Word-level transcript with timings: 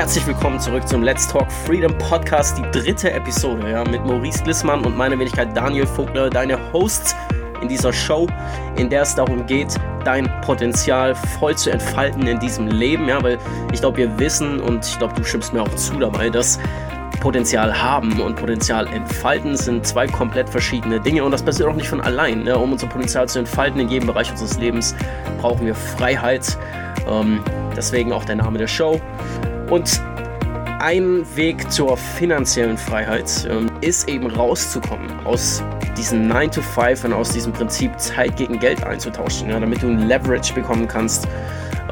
herzlich 0.00 0.26
willkommen 0.26 0.58
zurück 0.58 0.88
zum 0.88 1.02
Let's 1.02 1.28
Talk 1.28 1.52
Freedom 1.52 1.92
Podcast, 1.98 2.56
die 2.56 2.62
dritte 2.70 3.12
Episode 3.12 3.70
ja, 3.70 3.84
mit 3.84 4.02
Maurice 4.06 4.42
Glissmann 4.42 4.82
und 4.86 4.96
meiner 4.96 5.18
Wenigkeit 5.18 5.54
Daniel 5.54 5.86
Vogler, 5.86 6.30
deine 6.30 6.58
Hosts 6.72 7.14
in 7.60 7.68
dieser 7.68 7.92
Show, 7.92 8.26
in 8.78 8.88
der 8.88 9.02
es 9.02 9.14
darum 9.14 9.44
geht, 9.44 9.76
dein 10.02 10.26
Potenzial 10.40 11.14
voll 11.14 11.54
zu 11.54 11.70
entfalten 11.70 12.26
in 12.26 12.38
diesem 12.38 12.68
Leben, 12.68 13.08
ja, 13.08 13.22
weil 13.22 13.36
ich 13.74 13.80
glaube, 13.80 13.98
wir 13.98 14.18
wissen 14.18 14.58
und 14.60 14.86
ich 14.86 14.96
glaube, 14.96 15.12
du 15.16 15.22
stimmst 15.22 15.52
mir 15.52 15.60
auch 15.60 15.74
zu 15.74 15.92
dabei, 15.98 16.30
dass 16.30 16.58
Potenzial 17.20 17.82
haben 17.82 18.22
und 18.22 18.36
Potenzial 18.36 18.86
entfalten 18.86 19.54
sind 19.54 19.86
zwei 19.86 20.06
komplett 20.06 20.48
verschiedene 20.48 20.98
Dinge 20.98 21.24
und 21.24 21.30
das 21.30 21.42
passiert 21.42 21.68
auch 21.68 21.76
nicht 21.76 21.88
von 21.88 22.00
allein. 22.00 22.44
Ne? 22.44 22.56
Um 22.56 22.72
unser 22.72 22.86
Potenzial 22.86 23.28
zu 23.28 23.40
entfalten 23.40 23.78
in 23.78 23.90
jedem 23.90 24.06
Bereich 24.06 24.30
unseres 24.30 24.56
Lebens 24.56 24.94
brauchen 25.42 25.66
wir 25.66 25.74
Freiheit. 25.74 26.56
Ähm, 27.06 27.44
deswegen 27.76 28.14
auch 28.14 28.24
der 28.24 28.36
Name 28.36 28.56
der 28.56 28.66
Show. 28.66 28.98
Und 29.70 30.02
ein 30.80 31.24
Weg 31.36 31.70
zur 31.70 31.96
finanziellen 31.96 32.76
Freiheit 32.76 33.46
ähm, 33.48 33.70
ist 33.82 34.08
eben 34.08 34.26
rauszukommen 34.26 35.10
aus 35.26 35.62
diesem 35.96 36.26
9 36.26 36.50
to 36.50 36.62
5 36.62 37.04
und 37.04 37.12
aus 37.12 37.30
diesem 37.30 37.52
Prinzip 37.52 37.98
Zeit 38.00 38.36
gegen 38.36 38.58
Geld 38.58 38.82
einzutauschen, 38.82 39.50
ja, 39.50 39.60
damit 39.60 39.82
du 39.82 39.88
ein 39.88 40.08
Leverage 40.08 40.54
bekommen 40.54 40.88
kannst 40.88 41.28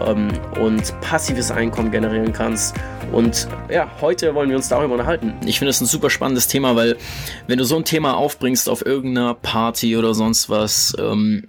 ähm, 0.01 0.29
und 0.59 0.99
passives 1.03 1.51
Einkommen 1.51 1.91
generieren 1.91 2.33
kannst. 2.33 2.75
Und 3.13 3.47
ja, 3.71 3.91
heute 4.01 4.35
wollen 4.35 4.49
wir 4.49 4.57
uns 4.57 4.69
darüber 4.69 4.95
unterhalten. 4.95 5.35
Ich 5.45 5.59
finde 5.59 5.71
es 5.71 5.81
ein 5.81 5.87
super 5.87 6.11
spannendes 6.11 6.49
Thema, 6.49 6.75
weil 6.75 6.97
wenn 7.47 7.59
du 7.59 7.65
so 7.65 7.77
ein 7.77 7.85
Thema 7.85 8.17
aufbringst 8.17 8.69
auf 8.69 8.85
irgendeiner 8.85 9.35
Party 9.35 9.97
oder 9.97 10.15
sonst 10.15 10.51
was, 10.51 10.97
ähm, 10.99 11.45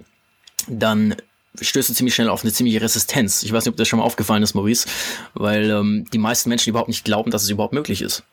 dann 0.68 1.16
stößt 1.60 1.90
du 1.90 1.94
ziemlich 1.94 2.14
schnell 2.14 2.28
auf 2.28 2.42
eine 2.42 2.52
ziemliche 2.52 2.80
Resistenz. 2.80 3.42
Ich 3.42 3.52
weiß 3.52 3.64
nicht, 3.64 3.72
ob 3.72 3.76
das 3.76 3.88
schon 3.88 3.98
mal 3.98 4.04
aufgefallen 4.04 4.42
ist, 4.42 4.54
Maurice, 4.54 4.88
weil 5.34 5.70
ähm, 5.70 6.06
die 6.12 6.18
meisten 6.18 6.48
Menschen 6.48 6.70
überhaupt 6.70 6.88
nicht 6.88 7.04
glauben, 7.04 7.30
dass 7.30 7.42
es 7.42 7.50
überhaupt 7.50 7.74
möglich 7.74 8.02
ist. 8.02 8.24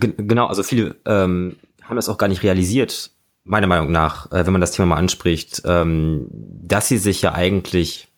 Genau, 0.00 0.46
also 0.46 0.62
viele 0.62 0.96
ähm, 1.06 1.56
haben 1.82 1.96
das 1.96 2.08
auch 2.08 2.18
gar 2.18 2.28
nicht 2.28 2.42
realisiert, 2.42 3.10
meiner 3.44 3.66
Meinung 3.66 3.92
nach, 3.92 4.30
äh, 4.32 4.44
wenn 4.44 4.52
man 4.52 4.60
das 4.60 4.72
Thema 4.72 4.86
mal 4.86 4.96
anspricht, 4.96 5.62
ähm, 5.64 6.26
dass 6.30 6.88
sie 6.88 6.98
sich 6.98 7.22
ja 7.22 7.32
eigentlich 7.32 8.08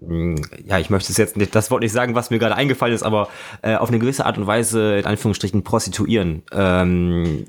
hm, 0.00 0.36
ja, 0.64 0.78
ich 0.78 0.90
möchte 0.90 1.10
es 1.10 1.18
jetzt 1.18 1.36
nicht, 1.36 1.54
das 1.54 1.70
Wort 1.70 1.82
nicht 1.82 1.92
sagen, 1.92 2.14
was 2.14 2.30
mir 2.30 2.38
gerade 2.38 2.54
eingefallen 2.54 2.94
ist, 2.94 3.02
aber 3.02 3.28
äh, 3.62 3.76
auf 3.76 3.88
eine 3.88 3.98
gewisse 3.98 4.26
Art 4.26 4.38
und 4.38 4.46
Weise 4.46 4.98
in 4.98 5.06
Anführungsstrichen 5.06 5.64
prostituieren. 5.64 6.42
Ähm, 6.52 7.46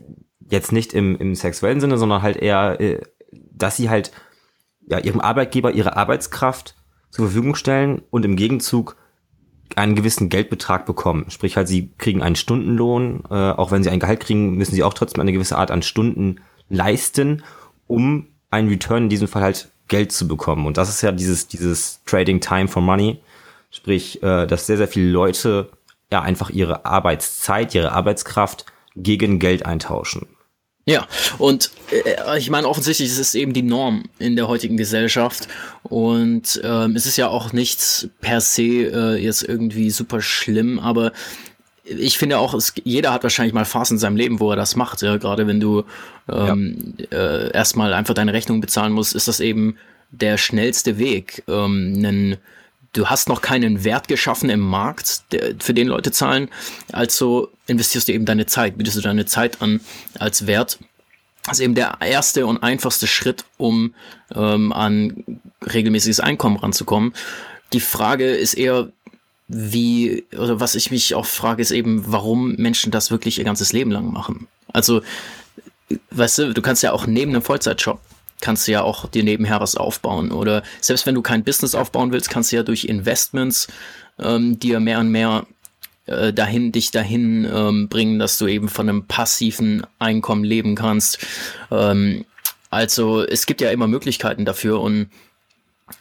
jetzt 0.50 0.72
nicht 0.72 0.94
im, 0.94 1.18
im 1.18 1.36
sexuellen 1.36 1.80
Sinne, 1.80 1.98
sondern 1.98 2.22
halt 2.22 2.38
eher, 2.38 2.80
äh, 2.82 3.02
dass 3.32 3.78
sie 3.78 3.90
halt 3.90 4.12
ja, 4.90 5.00
ihrem 5.00 5.22
Arbeitgeber 5.22 5.72
ihre 5.72 5.96
Arbeitskraft 5.96 6.76
zur 7.10 7.26
Verfügung 7.26 7.56
stellen 7.56 8.02
und 8.10 8.26
im 8.26 8.36
Gegenzug 8.36 8.98
einen 9.76 9.96
gewissen 9.96 10.30
Geldbetrag 10.30 10.86
bekommen. 10.86 11.30
Sprich 11.30 11.56
halt, 11.56 11.68
sie 11.68 11.92
kriegen 11.98 12.22
einen 12.22 12.36
Stundenlohn, 12.36 13.24
äh, 13.30 13.34
auch 13.34 13.72
wenn 13.72 13.84
sie 13.84 13.90
ein 13.90 14.00
Gehalt 14.00 14.20
kriegen, 14.20 14.56
müssen 14.56 14.76
sie 14.76 14.84
auch 14.84 14.94
trotzdem 14.94 15.22
eine 15.22 15.32
gewisse 15.32 15.58
Art 15.58 15.72
an 15.72 15.84
Stunden 15.84 16.42
leisten, 16.70 17.44
um 17.88 18.28
einen 18.50 18.70
Return 18.70 19.04
in 19.04 19.10
diesem 19.10 19.28
Fall 19.28 19.44
halt 19.44 19.70
Geld 19.88 20.12
zu 20.12 20.28
bekommen. 20.28 20.66
Und 20.66 20.78
das 20.78 20.90
ist 20.90 21.02
ja 21.02 21.12
dieses, 21.12 21.48
dieses 21.48 22.04
Trading 22.06 22.40
Time 22.40 22.68
for 22.68 22.82
Money. 22.82 23.22
Sprich, 23.72 24.22
äh, 24.24 24.48
dass 24.48 24.66
sehr, 24.66 24.78
sehr 24.78 24.88
viele 24.88 25.10
Leute 25.10 25.70
ja 26.12 26.22
einfach 26.22 26.50
ihre 26.50 26.86
Arbeitszeit, 26.86 27.76
ihre 27.76 27.92
Arbeitskraft 27.92 28.66
gegen 28.96 29.38
Geld 29.40 29.66
eintauschen. 29.66 30.28
Ja, 30.90 31.08
und 31.38 31.70
äh, 31.92 32.40
ich 32.40 32.50
meine, 32.50 32.68
offensichtlich 32.68 33.10
ist 33.10 33.20
es 33.20 33.36
eben 33.36 33.54
die 33.54 33.62
Norm 33.62 34.06
in 34.18 34.36
der 34.36 34.48
heutigen 34.48 34.76
Gesellschaft. 34.76 35.48
Und 35.84 36.60
ähm, 36.64 36.96
es 36.96 37.06
ist 37.06 37.16
ja 37.16 37.28
auch 37.28 37.54
nichts 37.54 38.10
per 38.22 38.42
se 38.42 38.64
äh, 38.64 39.16
jetzt 39.24 39.44
irgendwie 39.44 39.92
super 39.92 40.20
schlimm, 40.20 40.80
aber 40.80 41.12
ich 41.84 42.18
finde 42.18 42.40
auch, 42.40 42.56
es, 42.56 42.74
jeder 42.84 43.14
hat 43.14 43.22
wahrscheinlich 43.22 43.54
mal 43.54 43.66
Phasen 43.66 43.96
in 43.96 44.00
seinem 44.00 44.16
Leben, 44.16 44.40
wo 44.40 44.50
er 44.50 44.56
das 44.56 44.76
macht. 44.76 45.04
Ja? 45.04 45.18
Gerade 45.18 45.46
wenn 45.46 45.60
du 45.60 45.84
ähm, 46.28 46.96
ja. 46.98 47.18
äh, 47.18 47.52
erstmal 47.52 47.94
einfach 47.94 48.16
deine 48.16 48.34
Rechnung 48.34 48.60
bezahlen 48.60 48.92
musst, 48.92 49.14
ist 49.14 49.28
das 49.28 49.40
eben 49.40 49.78
der 50.10 50.38
schnellste 50.38 50.98
Weg. 50.98 51.44
Ähm, 51.48 51.94
einen, 51.98 52.38
du 52.94 53.08
hast 53.08 53.30
noch 53.30 53.42
keinen 53.42 53.84
Wert 53.84 54.08
geschaffen 54.08 54.50
im 54.50 54.60
Markt, 54.60 55.32
der, 55.32 55.56
für 55.60 55.74
den 55.74 55.88
Leute 55.88 56.12
zahlen, 56.12 56.50
also 56.92 57.52
investierst 57.68 58.08
du 58.08 58.14
eben 58.14 58.26
deine 58.26 58.46
Zeit, 58.46 58.78
bietest 58.78 58.98
du 58.98 59.02
deine 59.02 59.26
Zeit 59.26 59.62
an 59.62 59.80
als 60.18 60.48
Wert. 60.48 60.80
Das 61.44 61.60
ist 61.60 61.64
eben 61.64 61.76
der 61.76 61.98
erste 62.02 62.46
und 62.46 62.62
einfachste 62.62 63.08
Schritt, 63.08 63.46
um 63.58 63.94
ähm, 64.36 64.72
an 64.74 65.24
regelmäßiges 65.74 66.20
Einkommen 66.20 66.58
ranzukommen. 66.58 67.14
Die 67.74 67.80
Frage 67.80 68.30
ist 68.30 68.56
eher, 68.56 68.92
wie, 69.48 70.26
oder 70.38 70.60
was 70.60 70.76
ich 70.76 70.92
mich 70.92 71.16
auch 71.16 71.26
frage, 71.26 71.62
ist 71.62 71.72
eben, 71.72 72.04
warum 72.12 72.56
Menschen 72.56 72.92
das 72.92 73.10
wirklich 73.10 73.40
ihr 73.40 73.46
ganzes 73.46 73.74
Leben 73.74 73.90
lang 73.90 74.12
machen. 74.12 74.48
Also, 74.72 75.02
weißt 76.12 76.38
du, 76.40 76.54
du 76.54 76.62
kannst 76.62 76.84
ja 76.84 76.92
auch 76.92 77.08
neben 77.08 77.32
einem 77.32 77.42
Vollzeitjob, 77.42 78.00
kannst 78.42 78.68
du 78.68 78.72
ja 78.72 78.82
auch 78.82 79.08
dir 79.10 79.24
nebenher 79.24 79.60
was 79.60 79.76
aufbauen. 79.76 80.32
Oder 80.32 80.64
selbst 80.82 81.06
wenn 81.06 81.16
du 81.16 81.22
kein 81.22 81.44
Business 81.44 81.76
aufbauen 81.76 82.12
willst, 82.12 82.30
kannst 82.30 82.52
du 82.52 82.58
ja 82.58 82.64
durch 82.64 82.86
Investments 82.86 83.68
ähm, 84.20 84.60
dir 84.60 84.80
mehr 84.80 85.00
und 85.00 85.10
mehr 85.10 85.46
äh, 86.06 86.34
dahin, 86.34 86.72
dich 86.72 86.92
dahin 86.92 87.48
ähm, 87.52 87.88
bringen, 87.88 88.20
dass 88.20 88.38
du 88.38 88.48
eben 88.48 88.70
von 88.70 88.90
einem 88.90 89.06
passiven 89.06 89.86
Einkommen 90.00 90.44
leben 90.44 90.76
kannst. 90.76 91.20
Ähm, 91.72 92.26
also 92.70 93.24
es 93.24 93.46
gibt 93.46 93.62
ja 93.62 93.72
immer 93.72 93.88
Möglichkeiten 93.88 94.46
dafür 94.46 94.82
und 94.82 95.10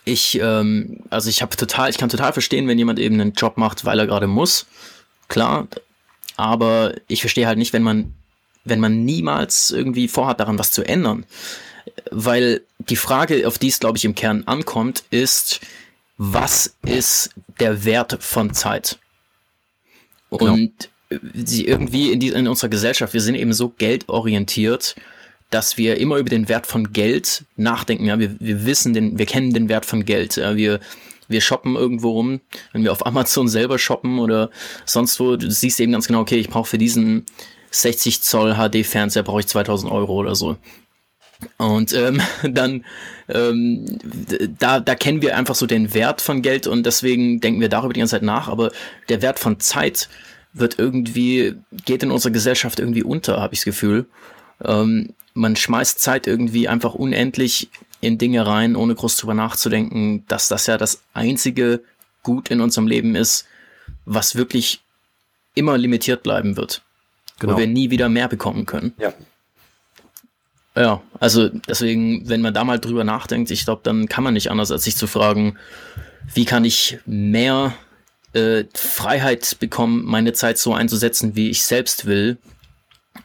ich, 0.04 0.38
ähm, 0.40 1.00
also 1.10 1.30
ich 1.30 1.42
habe 1.42 1.56
total, 1.56 1.90
ich 1.90 1.98
kann 1.98 2.08
total 2.08 2.32
verstehen, 2.32 2.68
wenn 2.68 2.78
jemand 2.78 2.98
eben 2.98 3.20
einen 3.20 3.32
Job 3.32 3.56
macht, 3.56 3.84
weil 3.84 3.98
er 3.98 4.06
gerade 4.06 4.26
muss. 4.26 4.66
Klar. 5.28 5.68
Aber 6.36 6.94
ich 7.08 7.20
verstehe 7.20 7.46
halt 7.46 7.58
nicht, 7.58 7.72
wenn 7.72 7.82
man, 7.82 8.14
wenn 8.64 8.80
man 8.80 9.04
niemals 9.04 9.70
irgendwie 9.70 10.08
vorhat, 10.08 10.40
daran 10.40 10.58
was 10.58 10.72
zu 10.72 10.86
ändern. 10.86 11.24
Weil 12.10 12.62
die 12.78 12.96
Frage, 12.96 13.46
auf 13.46 13.58
die 13.58 13.68
es, 13.68 13.80
glaube 13.80 13.98
ich, 13.98 14.04
im 14.04 14.14
Kern 14.14 14.44
ankommt, 14.46 15.04
ist, 15.10 15.60
was 16.16 16.74
ist 16.84 17.30
der 17.60 17.84
Wert 17.84 18.22
von 18.22 18.52
Zeit? 18.54 18.98
Genau. 20.30 20.54
Und 20.54 20.90
sie 21.34 21.66
irgendwie 21.66 22.12
in, 22.12 22.20
die, 22.20 22.28
in 22.28 22.48
unserer 22.48 22.70
Gesellschaft, 22.70 23.14
wir 23.14 23.20
sind 23.20 23.34
eben 23.34 23.52
so 23.52 23.70
geldorientiert, 23.70 24.94
dass 25.50 25.78
wir 25.78 25.96
immer 25.96 26.16
über 26.16 26.28
den 26.28 26.48
Wert 26.48 26.66
von 26.66 26.92
Geld 26.92 27.44
nachdenken. 27.56 28.04
Ja, 28.04 28.18
wir, 28.18 28.38
wir 28.38 28.66
wissen 28.66 28.92
den, 28.92 29.18
wir 29.18 29.26
kennen 29.26 29.54
den 29.54 29.68
Wert 29.68 29.86
von 29.86 30.04
Geld. 30.04 30.36
Ja, 30.36 30.56
wir, 30.56 30.80
wir 31.28 31.40
shoppen 31.40 31.76
irgendwo 31.76 32.10
rum, 32.10 32.40
wenn 32.72 32.84
wir 32.84 32.92
auf 32.92 33.06
Amazon 33.06 33.48
selber 33.48 33.78
shoppen 33.78 34.18
oder 34.18 34.50
sonst 34.84 35.18
wo, 35.20 35.36
du 35.36 35.50
siehst 35.50 35.80
eben 35.80 35.92
ganz 35.92 36.06
genau, 36.06 36.20
okay, 36.20 36.38
ich 36.38 36.50
brauche 36.50 36.68
für 36.68 36.78
diesen 36.78 37.24
60 37.70 38.22
Zoll 38.22 38.54
HD-Fernseher 38.54 39.22
brauche 39.22 39.40
ich 39.40 39.46
2000 39.46 39.90
Euro 39.92 40.14
oder 40.14 40.34
so. 40.34 40.56
Und 41.56 41.92
ähm, 41.94 42.20
dann, 42.42 42.84
ähm, 43.28 43.98
da, 44.58 44.80
da 44.80 44.94
kennen 44.94 45.22
wir 45.22 45.36
einfach 45.36 45.54
so 45.54 45.66
den 45.66 45.94
Wert 45.94 46.20
von 46.20 46.42
Geld 46.42 46.66
und 46.66 46.84
deswegen 46.84 47.40
denken 47.40 47.60
wir 47.60 47.68
darüber 47.68 47.92
die 47.92 48.00
ganze 48.00 48.16
Zeit 48.16 48.22
nach, 48.22 48.48
aber 48.48 48.72
der 49.08 49.22
Wert 49.22 49.38
von 49.38 49.60
Zeit 49.60 50.08
wird 50.52 50.78
irgendwie, 50.78 51.54
geht 51.84 52.02
in 52.02 52.10
unserer 52.10 52.32
Gesellschaft 52.32 52.80
irgendwie 52.80 53.02
unter, 53.02 53.40
habe 53.40 53.54
ich 53.54 53.60
das 53.60 53.66
Gefühl. 53.66 54.06
Ähm, 54.64 55.14
man 55.34 55.54
schmeißt 55.54 56.00
Zeit 56.00 56.26
irgendwie 56.26 56.68
einfach 56.68 56.94
unendlich 56.94 57.68
in 58.00 58.18
Dinge 58.18 58.46
rein, 58.46 58.76
ohne 58.76 58.94
groß 58.94 59.16
drüber 59.16 59.34
nachzudenken, 59.34 60.24
dass 60.28 60.48
das 60.48 60.66
ja 60.66 60.78
das 60.78 61.02
einzige 61.14 61.80
Gut 62.22 62.50
in 62.50 62.60
unserem 62.60 62.86
Leben 62.86 63.14
ist, 63.14 63.46
was 64.04 64.34
wirklich 64.34 64.80
immer 65.54 65.78
limitiert 65.78 66.22
bleiben 66.22 66.56
wird. 66.56 66.82
Genau. 67.38 67.54
Wo 67.54 67.58
wir 67.58 67.66
nie 67.66 67.90
wieder 67.90 68.08
mehr 68.08 68.28
bekommen 68.28 68.66
können. 68.66 68.92
Ja. 68.98 69.12
Ja, 70.78 71.02
also 71.18 71.48
deswegen, 71.48 72.28
wenn 72.28 72.40
man 72.40 72.54
da 72.54 72.62
mal 72.62 72.78
drüber 72.78 73.02
nachdenkt, 73.02 73.50
ich 73.50 73.64
glaube, 73.64 73.80
dann 73.82 74.08
kann 74.08 74.22
man 74.22 74.34
nicht 74.34 74.50
anders, 74.50 74.70
als 74.70 74.84
sich 74.84 74.96
zu 74.96 75.08
fragen, 75.08 75.58
wie 76.32 76.44
kann 76.44 76.64
ich 76.64 76.98
mehr 77.04 77.74
äh, 78.32 78.62
Freiheit 78.74 79.56
bekommen, 79.58 80.04
meine 80.04 80.34
Zeit 80.34 80.56
so 80.56 80.74
einzusetzen, 80.74 81.34
wie 81.34 81.50
ich 81.50 81.64
selbst 81.64 82.06
will. 82.06 82.38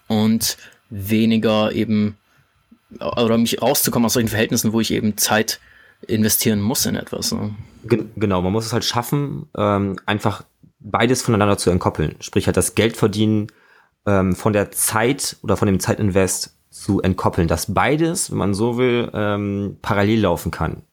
Und 0.07 0.57
weniger 0.89 1.71
eben 1.73 2.17
oder 2.99 3.37
mich 3.37 3.61
rauszukommen 3.61 4.05
aus 4.05 4.13
solchen 4.13 4.29
Verhältnissen, 4.29 4.73
wo 4.73 4.79
ich 4.79 4.91
eben 4.91 5.17
Zeit 5.17 5.59
investieren 6.07 6.61
muss 6.61 6.85
in 6.85 6.95
etwas. 6.95 7.31
Ne? 7.31 7.55
Genau, 7.83 8.41
man 8.41 8.51
muss 8.51 8.65
es 8.65 8.73
halt 8.73 8.85
schaffen, 8.85 9.47
ähm, 9.55 9.97
einfach 10.05 10.43
beides 10.79 11.21
voneinander 11.21 11.57
zu 11.57 11.69
entkoppeln. 11.69 12.15
Sprich 12.19 12.47
halt 12.47 12.57
das 12.57 12.75
Geld 12.75 12.97
verdienen 12.97 13.47
ähm, 14.05 14.35
von 14.35 14.53
der 14.53 14.71
Zeit 14.71 15.37
oder 15.43 15.57
von 15.57 15.67
dem 15.67 15.79
Zeitinvest 15.79 16.55
zu 16.73 17.01
entkoppeln, 17.01 17.47
dass 17.47 17.73
beides, 17.73 18.31
wenn 18.31 18.37
man 18.39 18.53
so 18.53 18.77
will, 18.77 19.11
ähm, 19.13 19.77
parallel 19.81 20.21
laufen 20.21 20.51
kann. 20.51 20.83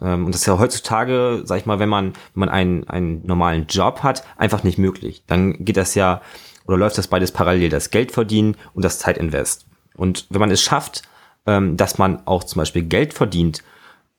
Ähm, 0.00 0.24
und 0.26 0.34
das 0.34 0.42
ist 0.42 0.46
ja 0.46 0.58
heutzutage, 0.58 1.42
sag 1.44 1.58
ich 1.58 1.66
mal, 1.66 1.78
wenn 1.78 1.88
man, 1.88 2.14
wenn 2.34 2.40
man 2.40 2.48
einen, 2.48 2.88
einen 2.88 3.26
normalen 3.26 3.66
Job 3.66 4.02
hat, 4.02 4.24
einfach 4.36 4.64
nicht 4.64 4.78
möglich. 4.78 5.24
Dann 5.26 5.64
geht 5.64 5.76
das 5.76 5.94
ja 5.94 6.22
oder 6.66 6.78
läuft 6.78 6.98
das 6.98 7.08
beides 7.08 7.32
parallel, 7.32 7.68
das 7.68 7.90
Geld 7.90 8.12
verdienen 8.12 8.56
und 8.74 8.84
das 8.84 8.98
Zeitinvest. 8.98 9.66
Und 9.94 10.26
wenn 10.30 10.40
man 10.40 10.50
es 10.50 10.62
schafft, 10.62 11.02
ähm, 11.46 11.76
dass 11.76 11.98
man 11.98 12.26
auch 12.26 12.44
zum 12.44 12.60
Beispiel 12.60 12.82
Geld 12.82 13.14
verdient, 13.14 13.62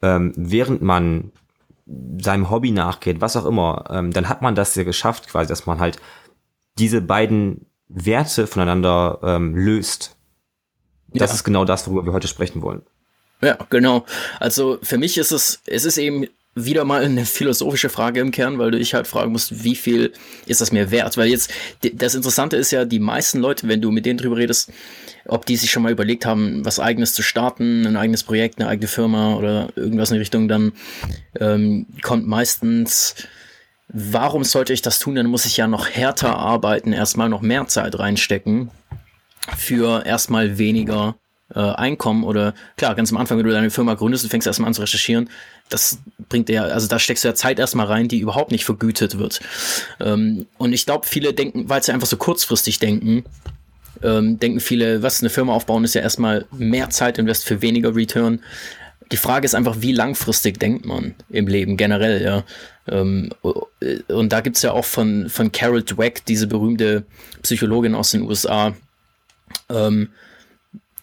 ähm, 0.01 0.33
während 0.35 0.81
man 0.81 1.31
seinem 2.19 2.49
Hobby 2.49 2.71
nachgeht, 2.71 3.21
was 3.21 3.35
auch 3.35 3.45
immer, 3.45 3.85
ähm, 3.89 4.11
dann 4.11 4.29
hat 4.29 4.41
man 4.41 4.55
das 4.55 4.75
ja 4.75 4.83
geschafft, 4.83 5.29
quasi, 5.29 5.47
dass 5.47 5.65
man 5.65 5.79
halt 5.79 5.99
diese 6.77 7.01
beiden 7.01 7.65
Werte 7.87 8.47
voneinander 8.47 9.19
ähm, 9.23 9.55
löst. 9.55 10.16
Das 11.13 11.31
ja. 11.31 11.36
ist 11.36 11.44
genau 11.44 11.65
das, 11.65 11.88
worüber 11.88 12.06
wir 12.06 12.13
heute 12.13 12.27
sprechen 12.27 12.62
wollen. 12.62 12.81
Ja, 13.42 13.57
genau. 13.69 14.06
Also 14.39 14.80
für 14.81 14.98
mich 14.98 15.18
ist 15.18 15.31
es, 15.31 15.62
es 15.65 15.86
ist 15.86 15.98
eben 15.98 16.25
wieder 16.65 16.86
mal 16.86 17.04
eine 17.04 17.25
philosophische 17.25 17.89
Frage 17.89 18.19
im 18.19 18.31
Kern, 18.31 18.57
weil 18.57 18.71
du 18.71 18.80
dich 18.80 18.95
halt 18.95 19.06
fragen 19.06 19.31
musst, 19.31 19.63
wie 19.63 19.75
viel 19.75 20.12
ist 20.48 20.59
das 20.59 20.71
mir 20.71 20.89
wert? 20.89 21.15
Weil 21.15 21.30
jetzt, 21.30 21.51
das 21.94 22.15
Interessante 22.15 22.57
ist 22.57 22.71
ja, 22.71 22.83
die 22.83 23.00
meisten 23.00 23.39
Leute, 23.39 23.68
wenn 23.68 23.80
du 23.80 23.92
mit 23.92 24.07
denen 24.07 24.18
drüber 24.18 24.38
redest, 24.38 24.71
ob 25.25 25.45
die 25.45 25.56
sich 25.56 25.69
schon 25.69 25.83
mal 25.83 25.92
überlegt 25.92 26.25
haben, 26.25 26.65
was 26.65 26.80
eigenes 26.80 27.13
zu 27.13 27.21
starten, 27.21 27.86
ein 27.86 27.95
eigenes 27.95 28.24
Projekt, 28.24 28.59
eine 28.59 28.69
eigene 28.69 28.88
Firma 28.88 29.36
oder 29.36 29.69
irgendwas 29.75 30.09
in 30.09 30.15
die 30.15 30.19
Richtung, 30.19 30.48
dann 30.48 30.74
ähm, 31.39 31.86
kommt 32.01 32.25
meistens, 32.25 33.13
warum 33.88 34.44
sollte 34.44 34.74
ich 34.74 34.81
das 34.81 34.98
tun? 34.98 35.13
Dann 35.13 35.27
muss 35.27 35.45
ich 35.45 35.57
ja 35.57 35.68
noch 35.68 35.88
härter 35.88 36.38
arbeiten, 36.38 36.92
erstmal 36.92 37.30
noch 37.30 37.42
mehr 37.42 37.68
Zeit 37.68 38.00
reinstecken 38.00 38.71
für 39.55 40.05
erstmal 40.05 40.57
weniger 40.57 41.15
äh, 41.53 41.59
Einkommen 41.59 42.23
oder 42.23 42.53
klar, 42.75 42.95
ganz 42.95 43.11
am 43.11 43.17
Anfang, 43.17 43.38
wenn 43.38 43.45
du 43.45 43.51
deine 43.51 43.69
Firma 43.69 43.94
gründest, 43.94 44.25
du 44.25 44.29
fängst 44.29 44.47
erstmal 44.47 44.67
an 44.67 44.73
zu 44.73 44.81
recherchieren, 44.81 45.29
das 45.69 45.99
bringt 46.29 46.49
dir, 46.49 46.63
also 46.63 46.88
da 46.88 46.99
steckst 46.99 47.23
du 47.23 47.29
ja 47.29 47.35
Zeit 47.35 47.59
erstmal 47.59 47.85
rein, 47.85 48.07
die 48.07 48.19
überhaupt 48.19 48.51
nicht 48.51 48.65
vergütet 48.65 49.17
wird. 49.17 49.39
Ähm, 49.99 50.47
und 50.57 50.73
ich 50.73 50.85
glaube, 50.85 51.07
viele 51.07 51.33
denken, 51.33 51.69
weil 51.69 51.81
sie 51.83 51.94
einfach 51.94 52.07
so 52.07 52.17
kurzfristig 52.17 52.79
denken, 52.79 53.23
ähm, 54.03 54.39
denken 54.39 54.59
viele, 54.59 55.01
was 55.01 55.21
eine 55.21 55.29
Firma 55.29 55.53
aufbauen, 55.53 55.83
ist 55.83 55.95
ja 55.95 56.01
erstmal 56.01 56.45
mehr 56.51 56.89
Zeit 56.89 57.17
invest 57.17 57.45
für 57.45 57.61
weniger 57.61 57.95
Return. 57.95 58.41
Die 59.11 59.17
Frage 59.17 59.45
ist 59.45 59.55
einfach, 59.55 59.77
wie 59.79 59.94
langfristig 59.94 60.59
denkt 60.59 60.85
man 60.85 61.15
im 61.29 61.47
Leben 61.47 61.77
generell, 61.77 62.21
ja. 62.21 62.44
Ähm, 62.89 63.29
und 64.09 64.33
da 64.33 64.41
gibt's 64.41 64.61
ja 64.61 64.71
auch 64.71 64.85
von, 64.85 65.29
von 65.29 65.51
Carol 65.51 65.83
Dweck, 65.83 66.25
diese 66.25 66.47
berühmte 66.47 67.05
Psychologin 67.41 67.95
aus 67.95 68.11
den 68.11 68.21
USA, 68.21 68.73
ähm, 69.69 70.09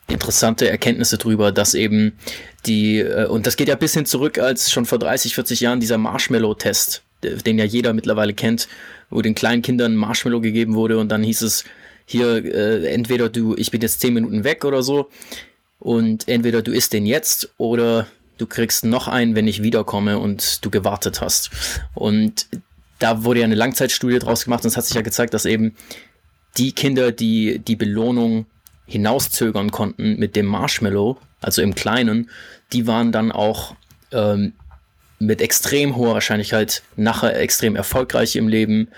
interessante 0.08 0.69
Erkenntnisse 0.69 1.19
drüber, 1.19 1.52
dass 1.52 1.75
eben 1.75 2.19
die, 2.67 2.99
äh, 2.99 3.26
und 3.26 3.46
das 3.46 3.56
geht 3.56 3.69
ja 3.69 3.76
bis 3.76 3.94
hin 3.94 4.06
zurück, 4.06 4.38
als 4.38 4.70
schon 4.70 4.85
vor 4.85 4.99
30, 4.99 5.35
40 5.35 5.61
Jahren 5.61 5.81
dieser 5.81 5.99
Marshmallow-Test, 5.99 7.02
den 7.23 7.58
ja 7.58 7.64
jeder 7.64 7.93
mittlerweile 7.93 8.35
kennt, 8.35 8.69
wo 9.11 9.23
den 9.23 9.35
kleinen 9.35 9.62
Kindern 9.62 9.96
Marshmallow 9.96 10.41
gegeben 10.41 10.75
wurde 10.75 10.99
und 10.99 11.08
dann 11.08 11.23
hieß 11.23 11.43
es, 11.43 11.64
hier, 12.06 12.44
äh, 12.44 12.87
entweder 12.93 13.31
du, 13.31 13.55
ich 13.56 13.70
bin 13.70 13.81
jetzt 13.81 14.00
10 14.00 14.12
Minuten 14.12 14.44
weg 14.44 14.64
oder 14.64 14.82
so, 14.82 15.08
und 15.85 16.29
entweder 16.29 16.62
du 16.62 16.73
isst 16.73 16.94
den 16.94 17.05
jetzt 17.05 17.50
oder 17.58 18.06
du 18.38 18.46
kriegst 18.46 18.87
noch 18.87 19.06
einen, 19.06 19.35
wenn 19.35 19.46
ich 19.46 19.62
wiederkomme 19.62 20.19
und 20.19 20.64
du 20.64 20.70
gewartet 20.70 21.20
hast. 21.20 21.50
Und 21.94 22.46
da 22.99 23.23
wurde 23.23 23.41
ja 23.41 23.44
eine 23.44 23.55
Langzeitstudie 23.55 24.19
draus 24.19 24.44
gemacht 24.44 24.64
und 24.64 24.69
es 24.69 24.79
hat 24.79 24.87
sich 24.87 24.94
ja 24.94 25.02
gezeigt, 25.02 25.35
dass 25.35 25.44
eben 25.44 25.76
die 26.56 26.73
Kinder, 26.73 27.12
die 27.12 27.59
die 27.59 27.77
Belohnung 27.77 28.47
hinauszögern 28.87 29.71
konnten 29.71 30.19
mit 30.19 30.37
dem 30.37 30.47
Marshmallow, 30.47 31.19
also 31.41 31.62
im 31.62 31.75
Kleinen, 31.75 32.31
die 32.73 32.87
waren 32.87 33.12
dann 33.12 33.33
auch 33.33 33.75
ähm, 34.12 34.53
mit 35.19 35.41
extrem 35.41 35.97
hoher 35.97 36.15
Wahrscheinlichkeit 36.15 36.83
nachher 36.97 37.39
extrem 37.39 37.77
erfolgreich 37.77 38.37
im 38.37 38.49
Leben, 38.49 38.89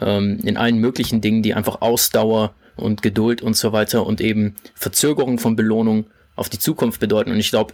ähm, 0.00 0.40
in 0.42 0.56
allen 0.56 0.78
möglichen 0.78 1.20
Dingen, 1.20 1.42
die 1.42 1.54
einfach 1.54 1.80
Ausdauer 1.80 2.54
und 2.76 3.02
Geduld 3.02 3.42
und 3.42 3.56
so 3.56 3.72
weiter 3.72 4.06
und 4.06 4.20
eben 4.20 4.56
Verzögerung 4.74 5.38
von 5.38 5.56
Belohnung 5.56 6.06
auf 6.34 6.48
die 6.48 6.58
Zukunft 6.58 7.00
bedeuten. 7.00 7.30
Und 7.30 7.38
ich 7.38 7.50
glaube, 7.50 7.72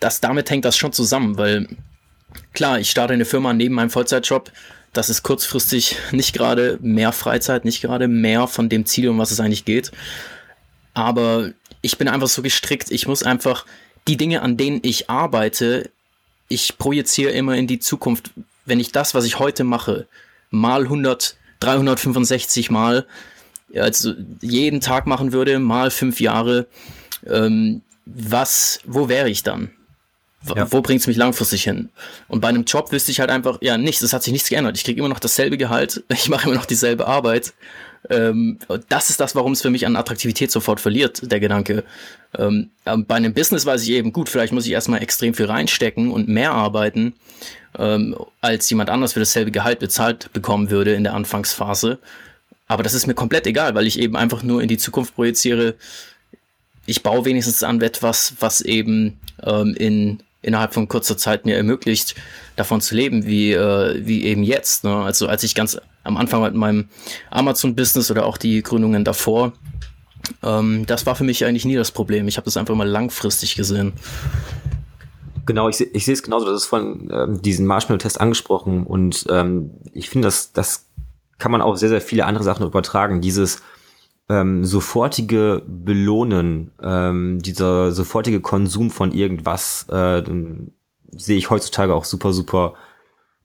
dass 0.00 0.20
damit 0.20 0.50
hängt 0.50 0.64
das 0.64 0.76
schon 0.76 0.92
zusammen, 0.92 1.38
weil 1.38 1.68
klar, 2.52 2.80
ich 2.80 2.90
starte 2.90 3.14
eine 3.14 3.24
Firma 3.24 3.52
neben 3.52 3.74
meinem 3.74 3.90
Vollzeitjob. 3.90 4.50
Das 4.94 5.10
ist 5.10 5.24
kurzfristig 5.24 5.96
nicht 6.12 6.32
gerade 6.32 6.78
mehr 6.80 7.12
Freizeit, 7.12 7.64
nicht 7.64 7.82
gerade 7.82 8.08
mehr 8.08 8.46
von 8.46 8.68
dem 8.68 8.86
Ziel, 8.86 9.08
um 9.08 9.18
was 9.18 9.32
es 9.32 9.40
eigentlich 9.40 9.64
geht. 9.64 9.90
Aber 10.94 11.50
ich 11.82 11.98
bin 11.98 12.08
einfach 12.08 12.28
so 12.28 12.40
gestrickt, 12.40 12.90
ich 12.90 13.06
muss 13.06 13.24
einfach 13.24 13.66
die 14.06 14.16
Dinge, 14.16 14.40
an 14.42 14.56
denen 14.56 14.80
ich 14.82 15.10
arbeite, 15.10 15.90
ich 16.48 16.78
projiziere 16.78 17.32
immer 17.32 17.56
in 17.56 17.66
die 17.66 17.80
Zukunft. 17.80 18.30
Wenn 18.64 18.80
ich 18.80 18.92
das, 18.92 19.14
was 19.14 19.24
ich 19.24 19.38
heute 19.38 19.64
mache, 19.64 20.06
mal 20.50 20.82
100, 20.82 21.36
365 21.60 22.70
Mal, 22.70 23.04
also 23.74 24.14
jeden 24.40 24.80
Tag 24.80 25.06
machen 25.06 25.32
würde, 25.32 25.58
mal 25.58 25.90
fünf 25.90 26.20
Jahre, 26.20 26.66
ähm, 27.26 27.82
was, 28.06 28.80
wo 28.84 29.08
wäre 29.08 29.28
ich 29.28 29.42
dann? 29.42 29.70
Ja. 30.54 30.70
Wo 30.70 30.82
bringt 30.82 31.00
es 31.00 31.06
mich 31.06 31.16
langfristig 31.16 31.64
hin? 31.64 31.88
Und 32.28 32.40
bei 32.40 32.48
einem 32.48 32.64
Job 32.64 32.92
wüsste 32.92 33.10
ich 33.10 33.20
halt 33.20 33.30
einfach, 33.30 33.58
ja, 33.62 33.78
nichts, 33.78 34.02
es 34.02 34.12
hat 34.12 34.22
sich 34.22 34.32
nichts 34.32 34.48
geändert. 34.48 34.76
Ich 34.76 34.84
kriege 34.84 34.98
immer 34.98 35.08
noch 35.08 35.20
dasselbe 35.20 35.56
Gehalt, 35.56 36.04
ich 36.08 36.28
mache 36.28 36.48
immer 36.48 36.56
noch 36.56 36.66
dieselbe 36.66 37.06
Arbeit. 37.06 37.54
Ähm, 38.10 38.58
das 38.88 39.10
ist 39.10 39.20
das, 39.20 39.34
warum 39.34 39.52
es 39.52 39.62
für 39.62 39.70
mich 39.70 39.86
an 39.86 39.96
Attraktivität 39.96 40.50
sofort 40.50 40.80
verliert, 40.80 41.30
der 41.30 41.40
Gedanke. 41.40 41.84
Ähm, 42.36 42.70
bei 42.84 43.14
einem 43.14 43.32
Business 43.32 43.64
weiß 43.64 43.82
ich 43.82 43.90
eben, 43.90 44.12
gut, 44.12 44.28
vielleicht 44.28 44.52
muss 44.52 44.66
ich 44.66 44.72
erstmal 44.72 45.02
extrem 45.02 45.32
viel 45.34 45.46
reinstecken 45.46 46.10
und 46.10 46.28
mehr 46.28 46.52
arbeiten, 46.52 47.14
ähm, 47.78 48.14
als 48.40 48.68
jemand 48.68 48.90
anders 48.90 49.14
für 49.14 49.20
dasselbe 49.20 49.50
Gehalt 49.50 49.78
bezahlt 49.78 50.32
bekommen 50.32 50.70
würde 50.70 50.92
in 50.92 51.04
der 51.04 51.14
Anfangsphase. 51.14 51.98
Aber 52.66 52.82
das 52.82 52.94
ist 52.94 53.06
mir 53.06 53.14
komplett 53.14 53.46
egal, 53.46 53.74
weil 53.74 53.86
ich 53.86 53.98
eben 53.98 54.16
einfach 54.16 54.42
nur 54.42 54.62
in 54.62 54.68
die 54.68 54.78
Zukunft 54.78 55.14
projiziere. 55.14 55.74
Ich 56.86 57.02
baue 57.02 57.24
wenigstens 57.24 57.62
an 57.62 57.80
etwas, 57.80 58.34
was 58.40 58.60
eben 58.60 59.18
ähm, 59.42 59.74
in 59.78 60.22
innerhalb 60.44 60.74
von 60.74 60.88
kurzer 60.88 61.16
Zeit 61.16 61.46
mir 61.46 61.56
ermöglicht, 61.56 62.14
davon 62.56 62.80
zu 62.80 62.94
leben, 62.94 63.26
wie, 63.26 63.52
äh, 63.52 64.06
wie 64.06 64.24
eben 64.24 64.42
jetzt. 64.42 64.84
Ne? 64.84 64.94
Also 64.94 65.26
als 65.26 65.42
ich 65.42 65.54
ganz 65.54 65.78
am 66.04 66.16
Anfang 66.16 66.42
mit 66.42 66.54
meinem 66.54 66.88
Amazon-Business 67.30 68.10
oder 68.10 68.26
auch 68.26 68.36
die 68.36 68.62
Gründungen 68.62 69.04
davor, 69.04 69.52
ähm, 70.42 70.86
das 70.86 71.06
war 71.06 71.14
für 71.14 71.24
mich 71.24 71.44
eigentlich 71.44 71.64
nie 71.64 71.76
das 71.76 71.90
Problem. 71.90 72.28
Ich 72.28 72.36
habe 72.36 72.44
das 72.44 72.56
einfach 72.56 72.74
mal 72.74 72.88
langfristig 72.88 73.56
gesehen. 73.56 73.92
Genau, 75.46 75.68
ich, 75.68 75.80
ich 75.80 76.04
sehe 76.04 76.14
es 76.14 76.22
genauso. 76.22 76.46
Das 76.46 76.62
ist 76.62 76.68
von 76.68 77.10
ähm, 77.12 77.42
diesen 77.42 77.66
Marshmallow-Test 77.66 78.20
angesprochen 78.20 78.84
und 78.84 79.26
ähm, 79.30 79.70
ich 79.92 80.08
finde, 80.08 80.28
das, 80.28 80.52
das 80.52 80.86
kann 81.38 81.52
man 81.52 81.60
auch 81.60 81.76
sehr, 81.76 81.88
sehr 81.88 82.00
viele 82.00 82.26
andere 82.26 82.44
Sachen 82.44 82.66
übertragen. 82.66 83.20
Dieses 83.20 83.60
ähm, 84.28 84.64
sofortige 84.64 85.62
Belohnen, 85.66 86.72
ähm, 86.82 87.40
dieser 87.40 87.92
sofortige 87.92 88.40
Konsum 88.40 88.90
von 88.90 89.12
irgendwas, 89.12 89.86
äh, 89.90 90.22
sehe 91.10 91.36
ich 91.36 91.50
heutzutage 91.50 91.94
auch 91.94 92.04
super, 92.04 92.32
super 92.32 92.74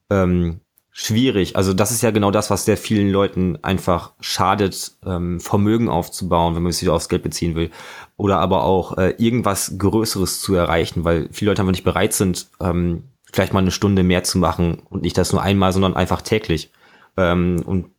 ähm, 0.10 0.62
schwierig. 0.92 1.56
Also 1.56 1.74
das 1.74 1.92
ist 1.92 2.02
ja 2.02 2.12
genau 2.12 2.32
das, 2.32 2.50
was 2.50 2.66
sehr 2.66 2.78
vielen 2.78 3.10
Leuten 3.10 3.58
einfach 3.62 4.14
schadet, 4.20 4.94
ähm, 5.06 5.40
Vermögen 5.40 5.90
aufzubauen, 5.90 6.56
wenn 6.56 6.64
man 6.64 6.72
es 6.72 6.82
wieder 6.82 6.94
aufs 6.94 7.10
Geld 7.10 7.24
beziehen 7.24 7.56
will. 7.56 7.72
Oder 8.18 8.40
aber 8.40 8.64
auch 8.64 8.98
äh, 8.98 9.14
irgendwas 9.18 9.78
Größeres 9.78 10.42
zu 10.42 10.56
erreichen, 10.56 11.04
weil 11.04 11.30
viele 11.32 11.52
Leute 11.52 11.62
einfach 11.62 11.72
nicht 11.72 11.84
bereit 11.84 12.14
sind, 12.14 12.50
ähm, 12.60 13.04
vielleicht 13.32 13.54
mal 13.54 13.60
eine 13.60 13.72
Stunde 13.72 14.04
mehr 14.04 14.24
zu 14.24 14.40
machen 14.40 14.82
und 14.90 15.04
nicht 15.04 15.18
das 15.18 15.32
nur 15.32 15.42
einmal, 15.42 15.72
sondern 15.72 15.96
einfach 15.96 16.22
täglich. 16.22 16.72
Ähm, 17.18 17.62
und 17.66 17.92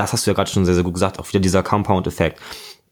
das 0.00 0.12
hast 0.12 0.26
du 0.26 0.30
ja 0.30 0.34
gerade 0.34 0.50
schon 0.50 0.64
sehr, 0.64 0.74
sehr 0.74 0.84
gut 0.84 0.94
gesagt, 0.94 1.18
auch 1.18 1.28
wieder 1.28 1.40
dieser 1.40 1.62
Compound-Effekt. 1.62 2.40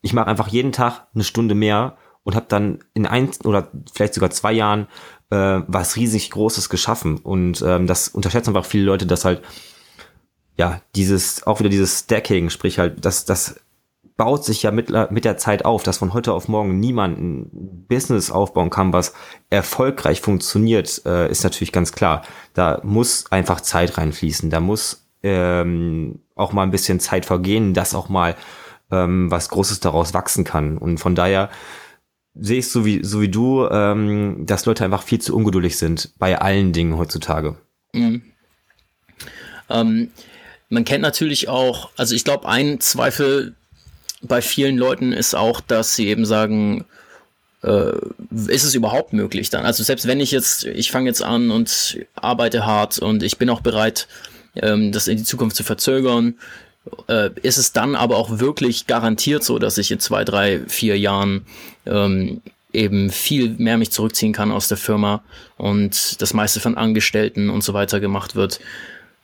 Ich 0.02 0.12
mache 0.12 0.26
einfach 0.26 0.48
jeden 0.48 0.72
Tag 0.72 1.06
eine 1.14 1.24
Stunde 1.24 1.54
mehr 1.54 1.96
und 2.22 2.36
habe 2.36 2.46
dann 2.48 2.80
in 2.92 3.06
ein 3.06 3.30
oder 3.44 3.70
vielleicht 3.92 4.14
sogar 4.14 4.30
zwei 4.30 4.52
Jahren 4.52 4.86
äh, 5.30 5.60
was 5.66 5.96
riesig 5.96 6.30
Großes 6.30 6.68
geschaffen. 6.68 7.16
Und 7.16 7.62
ähm, 7.66 7.86
das 7.86 8.08
unterschätzen 8.08 8.50
einfach 8.50 8.66
viele 8.66 8.84
Leute, 8.84 9.06
dass 9.06 9.24
halt, 9.24 9.42
ja, 10.58 10.82
dieses, 10.94 11.46
auch 11.46 11.60
wieder 11.60 11.70
dieses 11.70 12.00
Stacking, 12.00 12.50
sprich 12.50 12.78
halt, 12.78 13.04
das, 13.04 13.24
das 13.24 13.60
baut 14.18 14.44
sich 14.44 14.62
ja 14.62 14.72
mit, 14.72 14.90
mit 15.10 15.24
der 15.24 15.38
Zeit 15.38 15.64
auf, 15.64 15.84
dass 15.84 15.98
von 15.98 16.12
heute 16.12 16.32
auf 16.34 16.48
morgen 16.48 16.78
niemand 16.78 17.18
ein 17.18 17.86
Business 17.88 18.30
aufbauen 18.30 18.68
kann, 18.68 18.92
was 18.92 19.14
erfolgreich 19.48 20.20
funktioniert, 20.20 21.02
äh, 21.06 21.30
ist 21.30 21.44
natürlich 21.44 21.72
ganz 21.72 21.92
klar. 21.92 22.22
Da 22.52 22.80
muss 22.82 23.30
einfach 23.30 23.60
Zeit 23.60 23.96
reinfließen, 23.96 24.50
da 24.50 24.60
muss 24.60 25.07
ähm, 25.30 26.20
auch 26.34 26.52
mal 26.52 26.62
ein 26.62 26.70
bisschen 26.70 27.00
Zeit 27.00 27.26
vergehen, 27.26 27.74
dass 27.74 27.94
auch 27.94 28.08
mal 28.08 28.36
ähm, 28.90 29.30
was 29.30 29.48
Großes 29.48 29.80
daraus 29.80 30.14
wachsen 30.14 30.44
kann. 30.44 30.78
Und 30.78 30.98
von 30.98 31.14
daher 31.14 31.50
sehe 32.34 32.58
ich 32.58 32.68
so 32.68 32.84
wie, 32.84 33.04
so 33.04 33.20
wie 33.20 33.28
du, 33.28 33.66
ähm, 33.68 34.44
dass 34.46 34.66
Leute 34.66 34.84
einfach 34.84 35.02
viel 35.02 35.20
zu 35.20 35.34
ungeduldig 35.34 35.76
sind 35.76 36.12
bei 36.18 36.40
allen 36.40 36.72
Dingen 36.72 36.96
heutzutage. 36.96 37.56
Mhm. 37.92 38.22
Ähm, 39.68 40.10
man 40.68 40.84
kennt 40.84 41.02
natürlich 41.02 41.48
auch, 41.48 41.90
also 41.96 42.14
ich 42.14 42.24
glaube, 42.24 42.48
ein 42.48 42.80
Zweifel 42.80 43.54
bei 44.22 44.42
vielen 44.42 44.76
Leuten 44.76 45.12
ist 45.12 45.34
auch, 45.34 45.60
dass 45.60 45.94
sie 45.94 46.08
eben 46.08 46.24
sagen, 46.24 46.84
äh, 47.62 47.92
ist 48.46 48.64
es 48.64 48.74
überhaupt 48.74 49.12
möglich 49.12 49.50
dann? 49.50 49.64
Also 49.64 49.82
selbst 49.82 50.06
wenn 50.06 50.20
ich 50.20 50.30
jetzt, 50.30 50.64
ich 50.64 50.90
fange 50.90 51.08
jetzt 51.08 51.22
an 51.22 51.50
und 51.50 51.98
arbeite 52.14 52.66
hart 52.66 52.98
und 52.98 53.22
ich 53.22 53.38
bin 53.38 53.50
auch 53.50 53.60
bereit, 53.60 54.08
ähm, 54.62 54.92
das 54.92 55.08
in 55.08 55.18
die 55.18 55.24
Zukunft 55.24 55.56
zu 55.56 55.64
verzögern. 55.64 56.34
Äh, 57.06 57.30
ist 57.42 57.58
es 57.58 57.72
dann 57.72 57.94
aber 57.94 58.16
auch 58.16 58.38
wirklich 58.38 58.86
garantiert 58.86 59.44
so, 59.44 59.58
dass 59.58 59.78
ich 59.78 59.90
in 59.90 60.00
zwei, 60.00 60.24
drei, 60.24 60.60
vier 60.66 60.98
Jahren 60.98 61.44
ähm, 61.86 62.40
eben 62.72 63.10
viel 63.10 63.54
mehr 63.58 63.78
mich 63.78 63.90
zurückziehen 63.90 64.32
kann 64.32 64.52
aus 64.52 64.68
der 64.68 64.76
Firma 64.76 65.22
und 65.56 66.20
das 66.20 66.34
meiste 66.34 66.60
von 66.60 66.76
Angestellten 66.76 67.50
und 67.50 67.64
so 67.64 67.74
weiter 67.74 68.00
gemacht 68.00 68.36
wird. 68.36 68.60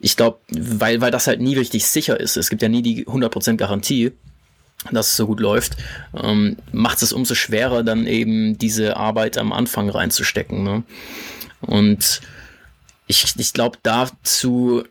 ich 0.01 0.17
glaube, 0.17 0.39
weil, 0.51 1.01
weil 1.01 1.11
das 1.11 1.27
halt 1.27 1.41
nie 1.41 1.55
richtig 1.55 1.87
sicher 1.87 2.19
ist. 2.19 2.37
Es 2.37 2.51
gibt 2.51 2.63
ja 2.63 2.69
nie 2.69 2.83
die 2.83 3.07
100% 3.07 3.57
Garantie, 3.57 4.13
dass 4.93 5.11
es 5.11 5.17
so 5.17 5.27
gut 5.27 5.41
läuft, 5.41 5.77
ähm, 6.15 6.57
macht 6.73 7.01
es 7.03 7.13
umso 7.13 7.35
schwerer, 7.35 7.83
dann 7.83 8.07
eben 8.07 8.59
diese 8.59 8.97
Arbeit 8.97 9.39
am 9.39 9.53
Anfang 9.53 9.89
reinzustecken. 9.89 10.63
Ne? 10.63 10.83
Und 11.61 12.21
ich, 13.07 13.35
ich 13.37 13.53
glaube, 13.53 13.79
dazu 13.83 14.85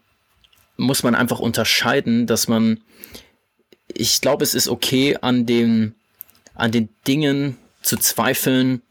muss 0.77 1.03
man 1.03 1.15
einfach 1.15 1.39
unterscheiden, 1.39 2.27
dass 2.27 2.47
man, 2.47 2.81
ich 3.87 4.21
glaube, 4.21 4.43
es 4.43 4.55
ist 4.55 4.67
okay, 4.67 5.17
an 5.21 5.45
den, 5.45 5.95
an 6.55 6.71
den 6.71 6.89
Dingen 7.07 7.57
zu 7.81 7.97
zweifeln, 7.97 8.81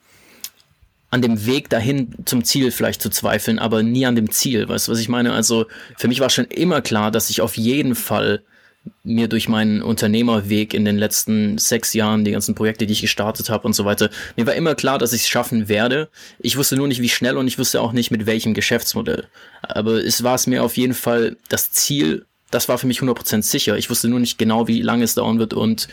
an 1.10 1.22
dem 1.22 1.44
Weg 1.44 1.68
dahin 1.68 2.14
zum 2.24 2.44
Ziel 2.44 2.70
vielleicht 2.70 3.02
zu 3.02 3.10
zweifeln, 3.10 3.58
aber 3.58 3.82
nie 3.82 4.06
an 4.06 4.16
dem 4.16 4.30
Ziel. 4.30 4.68
Weißt 4.68 4.88
du, 4.88 4.92
was 4.92 4.98
ich 4.98 5.08
meine? 5.08 5.32
Also 5.32 5.66
für 5.98 6.08
mich 6.08 6.20
war 6.20 6.30
schon 6.30 6.46
immer 6.46 6.80
klar, 6.80 7.10
dass 7.10 7.28
ich 7.28 7.40
auf 7.40 7.56
jeden 7.56 7.94
Fall 7.94 8.42
mir 9.04 9.28
durch 9.28 9.48
meinen 9.48 9.82
Unternehmerweg 9.82 10.74
in 10.74 10.84
den 10.84 10.98
letzten 10.98 11.58
sechs 11.58 11.92
Jahren, 11.92 12.24
die 12.24 12.32
ganzen 12.32 12.54
Projekte, 12.54 12.86
die 12.86 12.92
ich 12.92 13.00
gestartet 13.00 13.50
habe 13.50 13.66
und 13.66 13.74
so 13.74 13.84
weiter, 13.84 14.10
mir 14.36 14.46
war 14.46 14.54
immer 14.54 14.74
klar, 14.74 14.98
dass 14.98 15.12
ich 15.12 15.22
es 15.22 15.28
schaffen 15.28 15.68
werde. 15.68 16.08
Ich 16.38 16.56
wusste 16.56 16.76
nur 16.76 16.88
nicht, 16.88 17.00
wie 17.00 17.08
schnell 17.08 17.36
und 17.36 17.46
ich 17.46 17.58
wusste 17.58 17.80
auch 17.80 17.92
nicht, 17.92 18.10
mit 18.10 18.26
welchem 18.26 18.54
Geschäftsmodell. 18.54 19.26
Aber 19.62 20.04
es 20.04 20.22
war 20.22 20.34
es 20.34 20.46
mir 20.46 20.62
auf 20.62 20.76
jeden 20.76 20.94
Fall 20.94 21.36
das 21.48 21.72
Ziel, 21.72 22.26
das 22.50 22.68
war 22.68 22.78
für 22.78 22.86
mich 22.86 23.00
100% 23.00 23.42
sicher. 23.42 23.76
Ich 23.76 23.88
wusste 23.90 24.08
nur 24.08 24.20
nicht 24.20 24.38
genau, 24.38 24.68
wie 24.68 24.82
lange 24.82 25.04
es 25.04 25.14
dauern 25.14 25.38
wird 25.38 25.54
und 25.54 25.88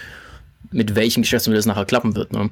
mit 0.72 0.96
welchem 0.96 1.22
Geschäftsmodell 1.22 1.60
es 1.60 1.66
nachher 1.66 1.86
klappen 1.86 2.16
wird. 2.16 2.34
Ne? 2.34 2.50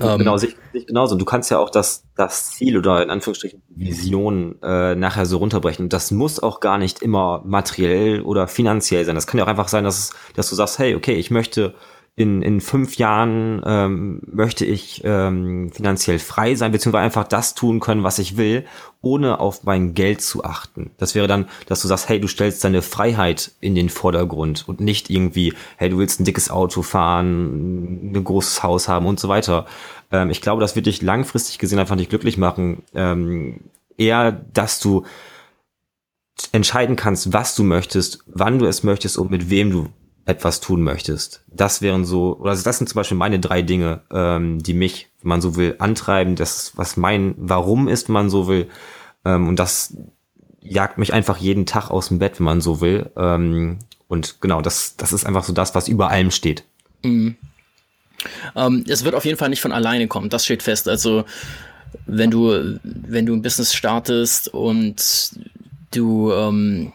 Ähm, 0.00 0.18
genau, 0.18 0.36
sich, 0.36 0.56
sich 0.72 0.86
genauso. 0.86 1.16
Du 1.16 1.24
kannst 1.24 1.50
ja 1.50 1.58
auch 1.58 1.70
das, 1.70 2.04
das 2.16 2.50
Ziel 2.50 2.76
oder 2.76 3.02
in 3.02 3.10
Anführungsstrichen 3.10 3.62
Vision 3.68 4.60
äh, 4.62 4.94
nachher 4.94 5.26
so 5.26 5.38
runterbrechen. 5.38 5.88
Das 5.88 6.10
muss 6.10 6.42
auch 6.42 6.60
gar 6.60 6.78
nicht 6.78 7.02
immer 7.02 7.42
materiell 7.44 8.20
oder 8.22 8.48
finanziell 8.48 9.04
sein. 9.04 9.14
Das 9.14 9.26
kann 9.26 9.38
ja 9.38 9.44
auch 9.44 9.48
einfach 9.48 9.68
sein, 9.68 9.84
dass, 9.84 10.12
dass 10.34 10.50
du 10.50 10.54
sagst, 10.54 10.78
hey, 10.78 10.94
okay, 10.94 11.14
ich 11.14 11.30
möchte 11.30 11.74
in, 12.18 12.40
in 12.40 12.62
fünf 12.62 12.96
Jahren 12.96 13.62
ähm, 13.66 14.22
möchte 14.26 14.64
ich 14.64 15.02
ähm, 15.04 15.70
finanziell 15.70 16.18
frei 16.18 16.54
sein, 16.54 16.72
beziehungsweise 16.72 17.04
einfach 17.04 17.28
das 17.28 17.54
tun 17.54 17.78
können, 17.78 18.04
was 18.04 18.18
ich 18.18 18.38
will, 18.38 18.64
ohne 19.02 19.38
auf 19.38 19.64
mein 19.64 19.92
Geld 19.92 20.22
zu 20.22 20.42
achten. 20.42 20.90
Das 20.96 21.14
wäre 21.14 21.26
dann, 21.26 21.46
dass 21.66 21.82
du 21.82 21.88
sagst, 21.88 22.08
hey, 22.08 22.18
du 22.18 22.26
stellst 22.26 22.64
deine 22.64 22.80
Freiheit 22.80 23.52
in 23.60 23.74
den 23.74 23.90
Vordergrund 23.90 24.66
und 24.66 24.80
nicht 24.80 25.10
irgendwie, 25.10 25.52
hey, 25.76 25.90
du 25.90 25.98
willst 25.98 26.18
ein 26.18 26.24
dickes 26.24 26.48
Auto 26.48 26.80
fahren, 26.80 28.12
ein 28.14 28.24
großes 28.24 28.62
Haus 28.62 28.88
haben 28.88 29.04
und 29.04 29.20
so 29.20 29.28
weiter. 29.28 29.66
Ähm, 30.10 30.30
ich 30.30 30.40
glaube, 30.40 30.62
das 30.62 30.74
wird 30.74 30.86
dich 30.86 31.02
langfristig 31.02 31.58
gesehen 31.58 31.78
einfach 31.78 31.96
nicht 31.96 32.08
glücklich 32.08 32.38
machen. 32.38 32.82
Ähm, 32.94 33.60
eher, 33.98 34.32
dass 34.32 34.80
du 34.80 35.04
entscheiden 36.52 36.96
kannst, 36.96 37.34
was 37.34 37.54
du 37.54 37.62
möchtest, 37.62 38.20
wann 38.26 38.58
du 38.58 38.64
es 38.64 38.84
möchtest 38.84 39.18
und 39.18 39.30
mit 39.30 39.50
wem 39.50 39.70
du 39.70 39.88
etwas 40.26 40.60
tun 40.60 40.82
möchtest. 40.82 41.42
Das 41.46 41.80
wären 41.80 42.04
so, 42.04 42.36
oder 42.38 42.50
das 42.50 42.78
sind 42.78 42.88
zum 42.88 42.96
Beispiel 42.96 43.16
meine 43.16 43.38
drei 43.38 43.62
Dinge, 43.62 44.02
ähm, 44.10 44.60
die 44.60 44.74
mich, 44.74 45.08
wenn 45.22 45.28
man 45.30 45.40
so 45.40 45.56
will, 45.56 45.76
antreiben. 45.78 46.34
Das, 46.34 46.72
was 46.74 46.96
mein 46.96 47.34
Warum 47.38 47.86
ist, 47.88 48.08
wenn 48.08 48.14
man 48.14 48.28
so 48.28 48.48
will. 48.48 48.68
Ähm, 49.24 49.48
und 49.48 49.58
das 49.58 49.96
jagt 50.60 50.98
mich 50.98 51.14
einfach 51.14 51.36
jeden 51.36 51.64
Tag 51.64 51.90
aus 51.90 52.08
dem 52.08 52.18
Bett, 52.18 52.40
wenn 52.40 52.44
man 52.44 52.60
so 52.60 52.80
will. 52.80 53.10
Ähm, 53.16 53.78
und 54.08 54.40
genau, 54.40 54.60
das, 54.60 54.96
das 54.96 55.12
ist 55.12 55.24
einfach 55.24 55.44
so 55.44 55.52
das, 55.52 55.76
was 55.76 55.86
über 55.86 56.10
allem 56.10 56.32
steht. 56.32 56.64
Mhm. 57.04 57.36
Ähm, 58.56 58.84
es 58.88 59.04
wird 59.04 59.14
auf 59.14 59.24
jeden 59.24 59.38
Fall 59.38 59.48
nicht 59.48 59.60
von 59.60 59.72
alleine 59.72 60.08
kommen, 60.08 60.28
das 60.28 60.44
steht 60.44 60.64
fest. 60.64 60.88
Also 60.88 61.24
wenn 62.06 62.32
du, 62.32 62.80
wenn 62.82 63.26
du 63.26 63.32
ein 63.32 63.42
Business 63.42 63.74
startest 63.74 64.48
und 64.48 65.30
du, 65.92 66.32
ähm, 66.32 66.92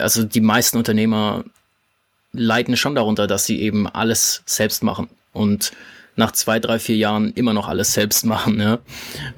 also 0.00 0.24
die 0.24 0.40
meisten 0.40 0.78
Unternehmer 0.78 1.44
leiden 2.34 2.76
schon 2.76 2.94
darunter, 2.94 3.26
dass 3.26 3.46
sie 3.46 3.60
eben 3.60 3.86
alles 3.86 4.42
selbst 4.46 4.82
machen 4.82 5.08
und 5.32 5.72
nach 6.16 6.32
zwei, 6.32 6.60
drei, 6.60 6.78
vier 6.78 6.96
Jahren 6.96 7.32
immer 7.32 7.52
noch 7.52 7.68
alles 7.68 7.92
selbst 7.92 8.24
machen. 8.26 8.60
Ja? 8.60 8.78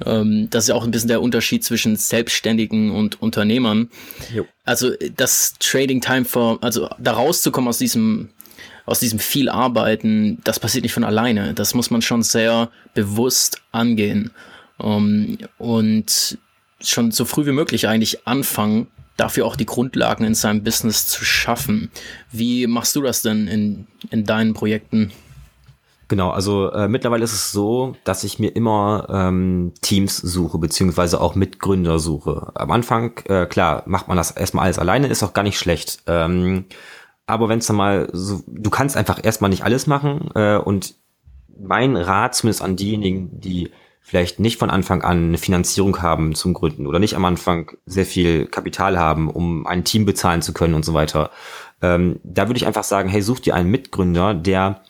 Ähm, 0.05 0.49
das 0.49 0.65
ist 0.65 0.71
auch 0.71 0.83
ein 0.83 0.91
bisschen 0.91 1.07
der 1.07 1.21
Unterschied 1.21 1.63
zwischen 1.63 1.95
Selbstständigen 1.95 2.91
und 2.91 3.21
Unternehmern. 3.21 3.89
Jo. 4.33 4.45
Also 4.63 4.91
das 5.15 5.55
Trading 5.59 6.01
Time 6.01 6.25
for, 6.25 6.59
also 6.61 6.89
da 6.99 7.13
rauszukommen 7.13 7.69
aus 7.69 7.77
diesem 7.77 8.29
aus 8.85 9.01
diesem 9.01 9.19
viel 9.19 9.49
Arbeiten, 9.49 10.39
das 10.45 10.61
passiert 10.61 10.83
nicht 10.83 10.93
von 10.93 11.03
alleine. 11.03 11.53
Das 11.53 11.73
muss 11.73 11.91
man 11.91 12.01
schon 12.01 12.23
sehr 12.23 12.71
bewusst 12.93 13.61
angehen 13.73 14.31
um, 14.77 15.37
und 15.57 16.37
schon 16.79 17.11
so 17.11 17.25
früh 17.25 17.45
wie 17.45 17.51
möglich 17.51 17.89
eigentlich 17.89 18.25
anfangen, 18.25 18.87
dafür 19.17 19.45
auch 19.45 19.55
die 19.55 19.65
Grundlagen 19.65 20.23
in 20.23 20.35
seinem 20.35 20.63
Business 20.63 21.07
zu 21.07 21.25
schaffen. 21.25 21.91
Wie 22.31 22.67
machst 22.67 22.95
du 22.95 23.01
das 23.01 23.21
denn 23.21 23.47
in, 23.47 23.87
in 24.09 24.23
deinen 24.23 24.53
Projekten? 24.53 25.11
Genau, 26.09 26.29
also 26.29 26.71
äh, 26.71 26.87
mittlerweile 26.87 27.25
ist 27.25 27.33
es 27.33 27.51
so, 27.51 27.95
dass 28.05 28.23
ich 28.23 28.39
mir 28.39 28.55
immer 28.55 29.07
ähm, 29.09 29.73
Teams 29.81 30.17
suche, 30.17 30.57
beziehungsweise 30.57 31.19
auch 31.19 31.35
Mitgründer 31.35 31.99
suche. 31.99 32.51
Am 32.55 32.71
Anfang, 32.71 33.17
äh, 33.25 33.45
klar, 33.45 33.83
macht 33.87 34.07
man 34.07 34.15
das 34.15 34.31
erstmal 34.31 34.65
alles 34.65 34.79
alleine, 34.79 35.07
ist 35.07 35.23
auch 35.23 35.33
gar 35.33 35.43
nicht 35.43 35.59
schlecht. 35.59 36.03
Ähm, 36.07 36.65
aber 37.25 37.49
wenn 37.49 37.59
es 37.59 37.67
dann 37.67 37.75
mal 37.75 38.07
so, 38.13 38.41
du 38.47 38.69
kannst 38.69 38.95
einfach 38.95 39.19
erstmal 39.21 39.49
nicht 39.49 39.65
alles 39.65 39.85
machen 39.85 40.29
äh, 40.33 40.55
und 40.55 40.95
mein 41.59 41.97
Rat 41.97 42.35
zumindest 42.35 42.61
an 42.61 42.77
diejenigen, 42.77 43.41
die 43.41 43.71
vielleicht 44.07 44.39
nicht 44.39 44.57
von 44.57 44.69
Anfang 44.69 45.01
an 45.01 45.25
eine 45.27 45.37
Finanzierung 45.37 46.01
haben 46.01 46.33
zum 46.33 46.53
Gründen 46.53 46.87
oder 46.87 46.97
nicht 46.97 47.13
am 47.17 47.25
Anfang 47.25 47.75
sehr 47.85 48.05
viel 48.05 48.45
Kapital 48.45 48.97
haben, 48.97 49.29
um 49.29 49.67
ein 49.67 49.83
Team 49.83 50.05
bezahlen 50.05 50.41
zu 50.41 50.53
können 50.53 50.75
und 50.75 50.85
so 50.85 50.93
weiter. 50.93 51.29
Ähm, 51.81 52.21
da 52.23 52.47
würde 52.47 52.57
ich 52.57 52.65
einfach 52.65 52.85
sagen, 52.85 53.09
hey, 53.09 53.21
such 53.21 53.41
dir 53.41 53.53
einen 53.53 53.69
Mitgründer, 53.69 54.33
der 54.33 54.81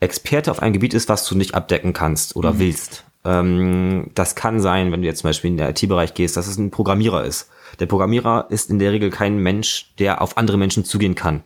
Experte 0.00 0.50
auf 0.50 0.62
einem 0.62 0.72
Gebiet 0.72 0.94
ist, 0.94 1.10
was 1.10 1.26
du 1.28 1.36
nicht 1.36 1.54
abdecken 1.54 1.92
kannst 1.92 2.36
oder 2.36 2.54
mhm. 2.54 2.58
willst. 2.60 3.04
Ähm, 3.26 4.10
das 4.14 4.34
kann 4.34 4.60
sein, 4.60 4.92
wenn 4.92 5.02
du 5.02 5.08
jetzt 5.08 5.20
zum 5.20 5.28
Beispiel 5.28 5.50
in 5.50 5.58
den 5.58 5.68
IT-Bereich 5.68 6.14
gehst, 6.14 6.38
dass 6.38 6.46
es 6.46 6.56
ein 6.56 6.70
Programmierer 6.70 7.22
ist. 7.22 7.50
Der 7.80 7.86
Programmierer 7.86 8.46
ist 8.48 8.70
in 8.70 8.78
der 8.78 8.92
Regel 8.92 9.10
kein 9.10 9.36
Mensch, 9.36 9.92
der 9.98 10.22
auf 10.22 10.38
andere 10.38 10.56
Menschen 10.56 10.86
zugehen 10.86 11.14
kann. 11.14 11.42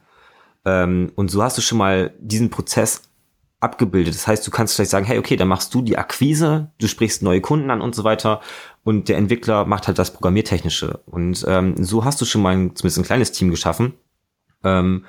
Ähm, 0.64 1.10
und 1.16 1.32
so 1.32 1.42
hast 1.42 1.58
du 1.58 1.62
schon 1.62 1.78
mal 1.78 2.14
diesen 2.20 2.50
Prozess 2.50 3.02
abgebildet. 3.60 4.14
Das 4.14 4.26
heißt, 4.26 4.46
du 4.46 4.50
kannst 4.50 4.74
vielleicht 4.74 4.90
sagen, 4.90 5.06
hey, 5.06 5.18
okay, 5.18 5.36
dann 5.36 5.48
machst 5.48 5.74
du 5.74 5.82
die 5.82 5.98
Akquise, 5.98 6.70
du 6.78 6.86
sprichst 6.86 7.22
neue 7.22 7.40
Kunden 7.40 7.70
an 7.70 7.80
und 7.80 7.94
so 7.94 8.04
weiter 8.04 8.40
und 8.84 9.08
der 9.08 9.16
Entwickler 9.16 9.64
macht 9.64 9.88
halt 9.88 9.98
das 9.98 10.12
Programmiertechnische. 10.12 11.00
Und 11.06 11.44
ähm, 11.48 11.82
so 11.82 12.04
hast 12.04 12.20
du 12.20 12.24
schon 12.24 12.42
mal 12.42 12.54
ein, 12.54 12.76
zumindest 12.76 12.98
ein 12.98 13.04
kleines 13.04 13.32
Team 13.32 13.50
geschaffen 13.50 13.94
ähm, 14.62 15.04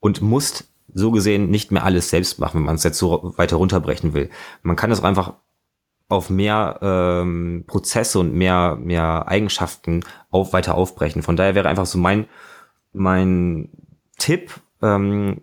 und 0.00 0.20
musst 0.20 0.68
so 0.92 1.10
gesehen 1.10 1.50
nicht 1.50 1.72
mehr 1.72 1.84
alles 1.84 2.10
selbst 2.10 2.38
machen, 2.38 2.58
wenn 2.60 2.66
man 2.66 2.76
es 2.76 2.84
jetzt 2.84 2.98
so 2.98 3.34
weiter 3.36 3.56
runterbrechen 3.56 4.14
will. 4.14 4.30
Man 4.62 4.76
kann 4.76 4.90
das 4.90 5.00
auch 5.00 5.04
einfach 5.04 5.34
auf 6.08 6.30
mehr 6.30 6.78
ähm, 6.82 7.64
Prozesse 7.66 8.18
und 8.18 8.32
mehr 8.32 8.76
mehr 8.76 9.26
Eigenschaften 9.26 10.04
auf 10.30 10.52
weiter 10.52 10.76
aufbrechen. 10.76 11.22
Von 11.22 11.36
daher 11.36 11.54
wäre 11.54 11.68
einfach 11.68 11.86
so 11.86 11.98
mein 11.98 12.26
mein 12.92 13.70
Tipp: 14.16 14.52
ähm, 14.80 15.42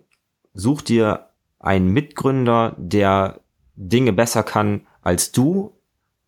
Such 0.54 0.82
dir 0.82 1.28
ein 1.64 1.88
Mitgründer, 1.88 2.74
der 2.76 3.40
Dinge 3.76 4.12
besser 4.12 4.42
kann 4.42 4.86
als 5.02 5.32
du 5.32 5.72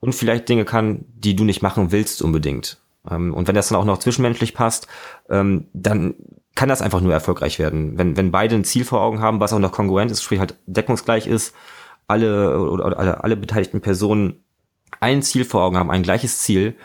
und 0.01 0.15
vielleicht 0.15 0.49
Dinge 0.49 0.65
kann, 0.65 1.05
die 1.15 1.37
du 1.37 1.45
nicht 1.45 1.63
machen 1.63 1.93
willst 1.93 2.23
unbedingt. 2.23 2.79
Ähm, 3.09 3.35
und 3.35 3.47
wenn 3.47 3.55
das 3.55 3.69
dann 3.69 3.79
auch 3.79 3.85
noch 3.85 3.99
zwischenmenschlich 3.99 4.55
passt, 4.55 4.89
ähm, 5.29 5.69
dann 5.73 6.15
kann 6.55 6.69
das 6.69 6.83
einfach 6.83 7.01
nur 7.01 7.13
erfolgreich 7.13 7.59
werden. 7.59 7.99
Wenn, 7.99 8.17
wenn 8.17 8.31
beide 8.31 8.55
ein 8.55 8.65
Ziel 8.65 8.85
vor 8.85 9.01
Augen 9.01 9.21
haben, 9.21 9.41
was 9.41 9.53
auch 9.53 9.59
noch 9.59 9.73
kongruent 9.73 10.11
ist, 10.11 10.23
sprich 10.23 10.41
halt 10.41 10.57
deckungsgleich 10.67 11.27
ist, 11.27 11.55
alle 12.09 12.59
oder 12.61 12.99
alle, 12.99 13.23
alle 13.23 13.37
beteiligten 13.37 13.81
Personen 13.81 14.43
ein 15.01 15.23
Ziel 15.23 15.45
vor 15.45 15.63
Augen 15.63 15.77
haben, 15.77 15.91
ein 15.91 16.03
gleiches 16.03 16.39
Ziel, 16.39 16.77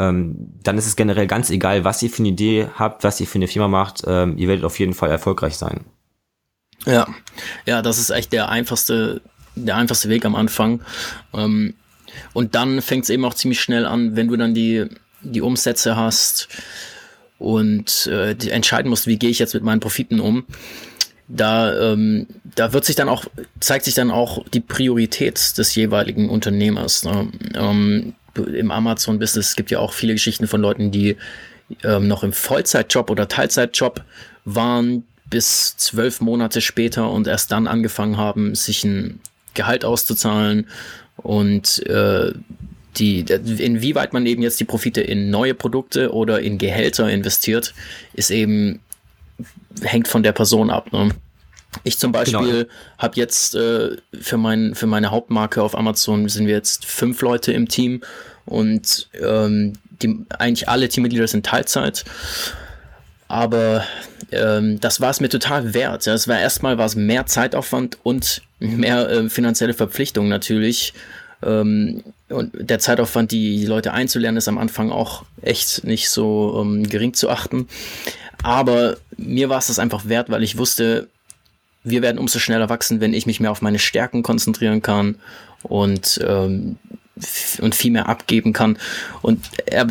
ähm, 0.00 0.54
dann 0.62 0.78
ist 0.78 0.86
es 0.86 0.96
generell 0.96 1.28
ganz 1.28 1.50
egal, 1.50 1.84
was 1.84 2.02
ihr 2.02 2.10
für 2.10 2.20
eine 2.20 2.28
Idee 2.28 2.68
habt, 2.74 3.04
was 3.04 3.20
ihr 3.20 3.26
für 3.26 3.38
eine 3.38 3.46
Firma 3.46 3.68
macht, 3.68 4.02
ihr 4.02 4.48
werdet 4.48 4.64
auf 4.64 4.78
jeden 4.80 4.94
Fall 4.94 5.10
erfolgreich 5.10 5.56
sein. 5.56 5.84
Ja, 6.86 7.06
ja, 7.66 7.82
das 7.82 7.98
ist 7.98 8.10
echt 8.10 8.32
der 8.32 8.48
einfachste, 8.48 9.20
der 9.54 9.76
einfachste 9.76 10.08
Weg 10.08 10.24
am 10.24 10.34
Anfang. 10.34 10.82
Ähm, 11.34 11.74
und 12.32 12.54
dann 12.54 12.82
fängt 12.82 13.04
es 13.04 13.10
eben 13.10 13.24
auch 13.24 13.34
ziemlich 13.34 13.60
schnell 13.60 13.86
an, 13.86 14.16
wenn 14.16 14.28
du 14.28 14.36
dann 14.36 14.54
die, 14.54 14.86
die 15.22 15.42
Umsätze 15.42 15.96
hast 15.96 16.48
und 17.38 18.06
äh, 18.06 18.32
entscheiden 18.48 18.90
musst, 18.90 19.06
wie 19.06 19.18
gehe 19.18 19.30
ich 19.30 19.38
jetzt 19.38 19.54
mit 19.54 19.62
meinen 19.62 19.80
Profiten 19.80 20.20
um. 20.20 20.44
Da, 21.28 21.92
ähm, 21.92 22.26
da 22.56 22.72
wird 22.72 22.84
sich 22.84 22.96
dann 22.96 23.08
auch, 23.08 23.24
zeigt 23.60 23.84
sich 23.84 23.94
dann 23.94 24.10
auch 24.10 24.44
die 24.48 24.60
Priorität 24.60 25.56
des 25.56 25.74
jeweiligen 25.74 26.28
Unternehmers. 26.28 27.04
Ne? 27.04 27.30
Ähm, 27.54 28.14
Im 28.34 28.70
Amazon-Business 28.70 29.54
gibt 29.54 29.70
ja 29.70 29.78
auch 29.78 29.92
viele 29.92 30.14
Geschichten 30.14 30.48
von 30.48 30.60
Leuten, 30.60 30.90
die 30.90 31.16
ähm, 31.84 32.08
noch 32.08 32.24
im 32.24 32.32
Vollzeitjob 32.32 33.10
oder 33.10 33.28
Teilzeitjob 33.28 34.02
waren, 34.44 35.04
bis 35.30 35.76
zwölf 35.76 36.20
Monate 36.20 36.60
später 36.60 37.10
und 37.10 37.26
erst 37.26 37.52
dann 37.52 37.66
angefangen 37.66 38.16
haben, 38.16 38.54
sich 38.54 38.84
ein 38.84 39.20
Gehalt 39.54 39.84
auszuzahlen 39.84 40.66
und 41.16 41.84
äh, 41.86 42.32
die, 42.96 43.20
inwieweit 43.20 44.12
man 44.12 44.26
eben 44.26 44.42
jetzt 44.42 44.58
die 44.58 44.64
Profite 44.64 45.00
in 45.00 45.30
neue 45.30 45.54
Produkte 45.54 46.12
oder 46.12 46.40
in 46.40 46.58
Gehälter 46.58 47.08
investiert, 47.08 47.72
ist 48.14 48.30
eben, 48.30 48.80
hängt 49.82 50.08
von 50.08 50.22
der 50.22 50.32
Person 50.32 50.70
ab. 50.70 50.92
Ne? 50.92 51.10
Ich 51.84 51.98
zum 51.98 52.10
Beispiel 52.10 52.64
genau. 52.64 52.70
habe 52.98 53.16
jetzt 53.16 53.54
äh, 53.54 53.96
für, 54.20 54.36
mein, 54.36 54.74
für 54.74 54.86
meine 54.86 55.10
Hauptmarke 55.10 55.62
auf 55.62 55.76
Amazon 55.76 56.28
sind 56.28 56.46
wir 56.46 56.54
jetzt 56.54 56.84
fünf 56.84 57.22
Leute 57.22 57.52
im 57.52 57.68
Team 57.68 58.02
und 58.44 59.08
ähm, 59.20 59.74
die, 60.02 60.24
eigentlich 60.30 60.68
alle 60.68 60.88
Teammitglieder 60.88 61.28
sind 61.28 61.46
Teilzeit. 61.46 62.04
Aber 63.30 63.84
ähm, 64.32 64.80
das 64.80 65.00
war 65.00 65.10
es 65.10 65.20
mir 65.20 65.28
total 65.28 65.72
wert. 65.72 66.04
Es 66.08 66.26
war 66.26 66.40
erstmal 66.40 66.78
war 66.78 66.86
es 66.86 66.96
mehr 66.96 67.26
Zeitaufwand 67.26 67.96
und 68.02 68.42
mehr 68.58 69.08
äh, 69.08 69.30
finanzielle 69.30 69.72
Verpflichtung 69.72 70.26
natürlich. 70.26 70.94
Ähm, 71.44 72.02
und 72.28 72.50
der 72.58 72.80
Zeitaufwand, 72.80 73.30
die 73.30 73.64
Leute 73.66 73.92
einzulernen, 73.92 74.36
ist 74.36 74.48
am 74.48 74.58
Anfang 74.58 74.90
auch 74.90 75.24
echt 75.42 75.84
nicht 75.84 76.10
so 76.10 76.60
ähm, 76.60 76.88
gering 76.88 77.14
zu 77.14 77.30
achten. 77.30 77.68
Aber 78.42 78.96
mir 79.16 79.48
war 79.48 79.58
es 79.58 79.68
das 79.68 79.78
einfach 79.78 80.08
wert, 80.08 80.28
weil 80.28 80.42
ich 80.42 80.58
wusste, 80.58 81.06
wir 81.84 82.02
werden 82.02 82.18
umso 82.18 82.40
schneller 82.40 82.68
wachsen, 82.68 83.00
wenn 83.00 83.14
ich 83.14 83.26
mich 83.26 83.38
mehr 83.38 83.52
auf 83.52 83.62
meine 83.62 83.78
Stärken 83.78 84.24
konzentrieren 84.24 84.82
kann 84.82 85.20
und, 85.62 86.20
ähm, 86.26 86.78
und 87.60 87.76
viel 87.76 87.92
mehr 87.92 88.08
abgeben 88.08 88.52
kann. 88.52 88.76
Und 89.22 89.44
er, 89.66 89.86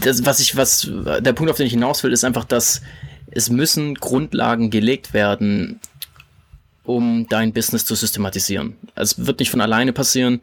das, 0.00 0.24
was 0.24 0.40
ich, 0.40 0.56
was, 0.56 0.90
der 1.20 1.32
Punkt, 1.32 1.50
auf 1.50 1.56
den 1.56 1.66
ich 1.66 1.72
hinaus 1.72 2.02
will, 2.02 2.12
ist 2.12 2.24
einfach, 2.24 2.44
dass 2.44 2.82
es 3.30 3.50
müssen 3.50 3.94
Grundlagen 3.94 4.70
gelegt 4.70 5.12
werden, 5.12 5.80
um 6.84 7.26
dein 7.28 7.52
Business 7.52 7.84
zu 7.84 7.94
systematisieren. 7.94 8.76
Also 8.94 9.20
es 9.20 9.26
wird 9.26 9.40
nicht 9.40 9.50
von 9.50 9.60
alleine 9.60 9.92
passieren. 9.92 10.40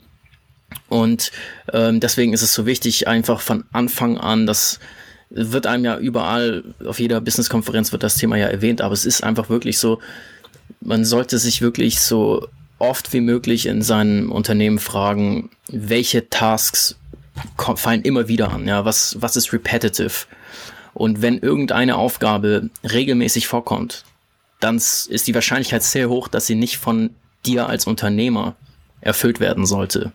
Und 0.90 1.32
ähm, 1.74 2.00
deswegen 2.00 2.34
ist 2.34 2.42
es 2.42 2.54
so 2.54 2.66
wichtig, 2.66 3.08
einfach 3.08 3.42
von 3.42 3.64
Anfang 3.72 4.18
an, 4.18 4.46
das 4.46 4.80
wird 5.30 5.68
einem 5.68 5.86
ja 5.86 5.98
überall, 5.98 6.64
auf 6.86 7.00
jeder 7.00 7.22
Business-Konferenz 7.22 7.92
wird 7.92 8.04
das 8.04 8.16
Thema 8.16 8.38
ja 8.38 8.48
erwähnt, 8.48 8.82
aber 8.82 8.94
es 8.94 9.06
ist 9.06 9.24
einfach 9.24 9.50
wirklich 9.50 9.80
so, 9.80 10.00
man 10.82 11.04
sollte 11.06 11.40
sich 11.40 11.62
wirklich 11.62 12.00
so 12.00 12.48
oft 12.78 13.14
wie 13.14 13.22
möglich 13.22 13.66
in 13.66 13.82
seinem 13.82 14.32
Unternehmen 14.32 14.80
fragen, 14.80 15.50
welche 15.68 16.30
Tasks 16.30 16.96
fallen 17.76 18.02
immer 18.02 18.28
wieder 18.28 18.52
an, 18.52 18.68
ja, 18.68 18.86
was, 18.86 19.18
was 19.20 19.36
ist 19.36 19.52
repetitive? 19.54 20.26
Und 20.94 21.22
wenn 21.22 21.40
irgendeine 21.40 21.98
Aufgabe 21.98 22.70
regelmäßig 22.84 23.48
vorkommt, 23.48 24.06
dann 24.60 24.78
ist 24.78 25.28
die 25.28 25.36
Wahrscheinlichkeit 25.36 25.84
sehr 25.84 26.10
hoch, 26.10 26.28
dass 26.30 26.48
sie 26.48 26.56
nicht 26.56 26.78
von 26.78 27.10
dir 27.46 27.68
als 27.68 27.86
Unternehmer 27.86 28.56
erfüllt 29.02 29.40
werden 29.40 29.66
sollte. 29.66 30.14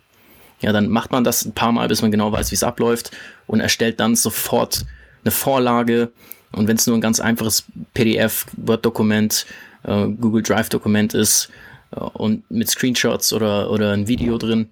Ja, 0.61 0.73
dann 0.73 0.89
macht 0.89 1.12
man 1.12 1.25
das 1.25 1.45
ein 1.45 1.53
paar 1.53 1.73
Mal, 1.73 1.89
bis 1.89 2.03
man 2.03 2.11
genau 2.11 2.33
weiß, 2.33 2.50
wie 2.50 2.55
es 2.55 2.62
abläuft 2.62 3.11
und 3.47 3.61
erstellt 3.61 4.00
dann 4.00 4.17
sofort 4.17 4.85
eine 5.23 5.31
Vorlage. 5.31 6.11
Und 6.53 6.69
wenn 6.69 6.77
es 6.77 6.87
nur 6.87 6.97
ein 6.97 7.00
ganz 7.03 7.21
einfaches 7.21 7.65
PDF, 7.95 8.47
Word-Dokument, 8.57 9.47
äh, 9.85 10.07
Google 10.09 10.43
Drive-Dokument 10.43 11.15
ist 11.15 11.50
äh, 11.93 12.00
und 12.00 12.50
mit 12.50 12.69
Screenshots 12.69 13.33
oder, 13.33 13.71
oder 13.71 13.93
ein 13.93 14.09
Video 14.09 14.37
drin, 14.37 14.71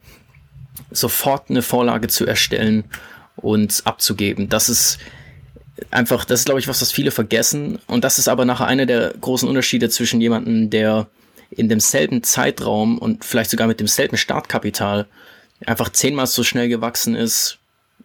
sofort 0.90 1.50
eine 1.50 1.62
Vorlage 1.62 2.08
zu 2.08 2.26
erstellen 2.26 2.84
und 3.36 3.82
abzugeben. 3.84 4.48
Das 4.48 4.68
ist 4.68 4.98
einfach, 5.90 6.24
das 6.24 6.40
ist, 6.40 6.46
glaube 6.46 6.60
ich, 6.60 6.68
was, 6.68 6.80
was 6.82 6.92
viele 6.92 7.10
vergessen. 7.10 7.78
Und 7.86 8.04
das 8.04 8.18
ist 8.18 8.28
aber 8.28 8.44
nachher 8.44 8.66
einer 8.66 8.86
der 8.86 9.14
großen 9.20 9.48
Unterschiede 9.48 9.88
zwischen 9.88 10.20
jemandem, 10.20 10.70
der 10.70 11.06
in 11.50 11.68
demselben 11.68 12.22
Zeitraum 12.22 12.98
und 12.98 13.24
vielleicht 13.24 13.50
sogar 13.50 13.66
mit 13.66 13.80
demselben 13.80 14.16
Startkapital 14.16 15.06
einfach 15.66 15.90
zehnmal 15.90 16.26
so 16.26 16.44
schnell 16.44 16.68
gewachsen 16.68 17.14
ist, 17.14 17.58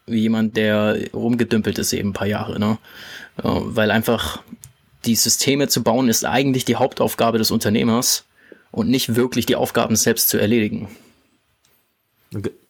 wie 0.05 0.21
jemand, 0.21 0.57
der 0.57 0.97
rumgedümpelt 1.13 1.77
ist 1.77 1.93
eben 1.93 2.09
ein 2.09 2.13
paar 2.13 2.27
Jahre, 2.27 2.59
ne? 2.59 2.77
Weil 3.37 3.91
einfach 3.91 4.41
die 5.05 5.15
Systeme 5.15 5.67
zu 5.67 5.83
bauen 5.83 6.07
ist 6.07 6.25
eigentlich 6.25 6.65
die 6.65 6.75
Hauptaufgabe 6.75 7.37
des 7.37 7.51
Unternehmers 7.51 8.25
und 8.71 8.89
nicht 8.89 9.15
wirklich 9.15 9.45
die 9.45 9.55
Aufgaben 9.55 9.95
selbst 9.95 10.29
zu 10.29 10.37
erledigen. 10.37 10.87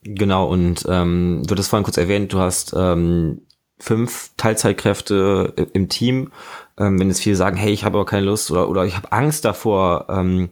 Genau, 0.02 0.48
und 0.48 0.84
ähm, 0.88 1.42
du 1.46 1.52
hattest 1.52 1.70
vorhin 1.70 1.84
kurz 1.84 1.96
erwähnt, 1.96 2.32
du 2.32 2.38
hast 2.38 2.74
ähm, 2.76 3.42
fünf 3.78 4.30
Teilzeitkräfte 4.36 5.54
im 5.72 5.88
Team. 5.88 6.32
Ähm, 6.78 6.98
wenn 6.98 7.08
jetzt 7.08 7.22
viele 7.22 7.36
sagen, 7.36 7.56
hey, 7.56 7.72
ich 7.72 7.84
habe 7.84 7.98
aber 7.98 8.06
keine 8.06 8.26
Lust 8.26 8.50
oder, 8.50 8.68
oder 8.68 8.84
ich 8.84 8.96
habe 8.96 9.12
Angst 9.12 9.44
davor, 9.44 10.06
ähm, 10.08 10.50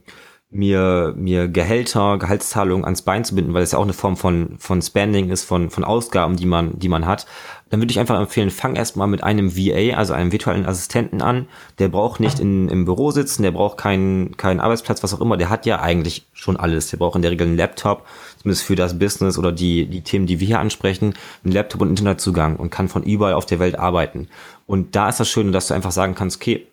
mir, 0.53 1.15
mir 1.17 1.49
Gehälter, 1.49 2.19
Gehaltszahlungen 2.19 2.85
ans 2.85 3.03
Bein 3.03 3.25
zu 3.25 3.35
binden, 3.35 3.55
weil 3.55 3.63
es 3.63 3.73
ja 3.73 3.79
auch 3.79 3.85
eine 3.85 3.95
Form 3.95 4.17
von, 4.17 4.57
von 4.59 4.83
Spending 4.83 5.31
ist, 5.31 5.45
von, 5.45 5.71
von 5.71 5.83
Ausgaben, 5.83 6.37
die 6.37 6.47
man, 6.47 6.79
die 6.79 6.89
man 6.89 7.07
hat, 7.07 7.27
dann 7.71 7.81
würde 7.81 7.91
ich 7.91 7.99
einfach 7.99 8.21
empfehlen, 8.21 8.51
fang 8.51 8.77
erstmal 8.77 9.09
mit 9.09 9.25
einem 9.25 9.57
VA, 9.57 9.97
also 9.97 10.13
einem 10.13 10.31
virtuellen 10.31 10.67
Assistenten 10.67 11.23
an. 11.23 11.47
Der 11.79 11.89
braucht 11.89 12.21
nicht 12.21 12.39
in, 12.39 12.69
im 12.69 12.85
Büro 12.85 13.13
sitzen, 13.13 13.43
der 13.43 13.53
braucht 13.53 13.79
keinen, 13.79 14.37
keinen 14.37 14.61
Arbeitsplatz, 14.61 15.03
was 15.03 15.15
auch 15.15 15.23
immer. 15.23 15.39
Der 15.39 15.49
hat 15.49 15.65
ja 15.65 15.81
eigentlich 15.81 16.27
schon 16.35 16.59
alles. 16.59 16.91
Der 16.91 16.99
braucht 16.99 17.17
in 17.17 17.23
der 17.23 17.31
Regel 17.31 17.47
einen 17.47 17.57
Laptop, 17.57 18.07
zumindest 18.37 18.67
für 18.67 18.77
das 18.77 18.99
Business 18.99 19.39
oder 19.39 19.53
die, 19.53 19.87
die 19.87 20.03
Themen, 20.03 20.27
die 20.27 20.39
wir 20.39 20.47
hier 20.47 20.61
ansprechen, 20.61 21.15
einen 21.45 21.55
Laptop 21.55 21.81
und 21.81 21.89
Internetzugang 21.89 22.57
und 22.57 22.69
kann 22.69 22.89
von 22.89 23.05
überall 23.05 23.33
auf 23.33 23.47
der 23.47 23.59
Welt 23.59 23.79
arbeiten. 23.79 24.29
Und 24.67 24.95
da 24.95 25.09
ist 25.09 25.19
das 25.19 25.31
Schöne, 25.31 25.51
dass 25.51 25.69
du 25.69 25.75
einfach 25.75 25.93
sagen 25.93 26.15
kannst, 26.15 26.37
okay, 26.37 26.67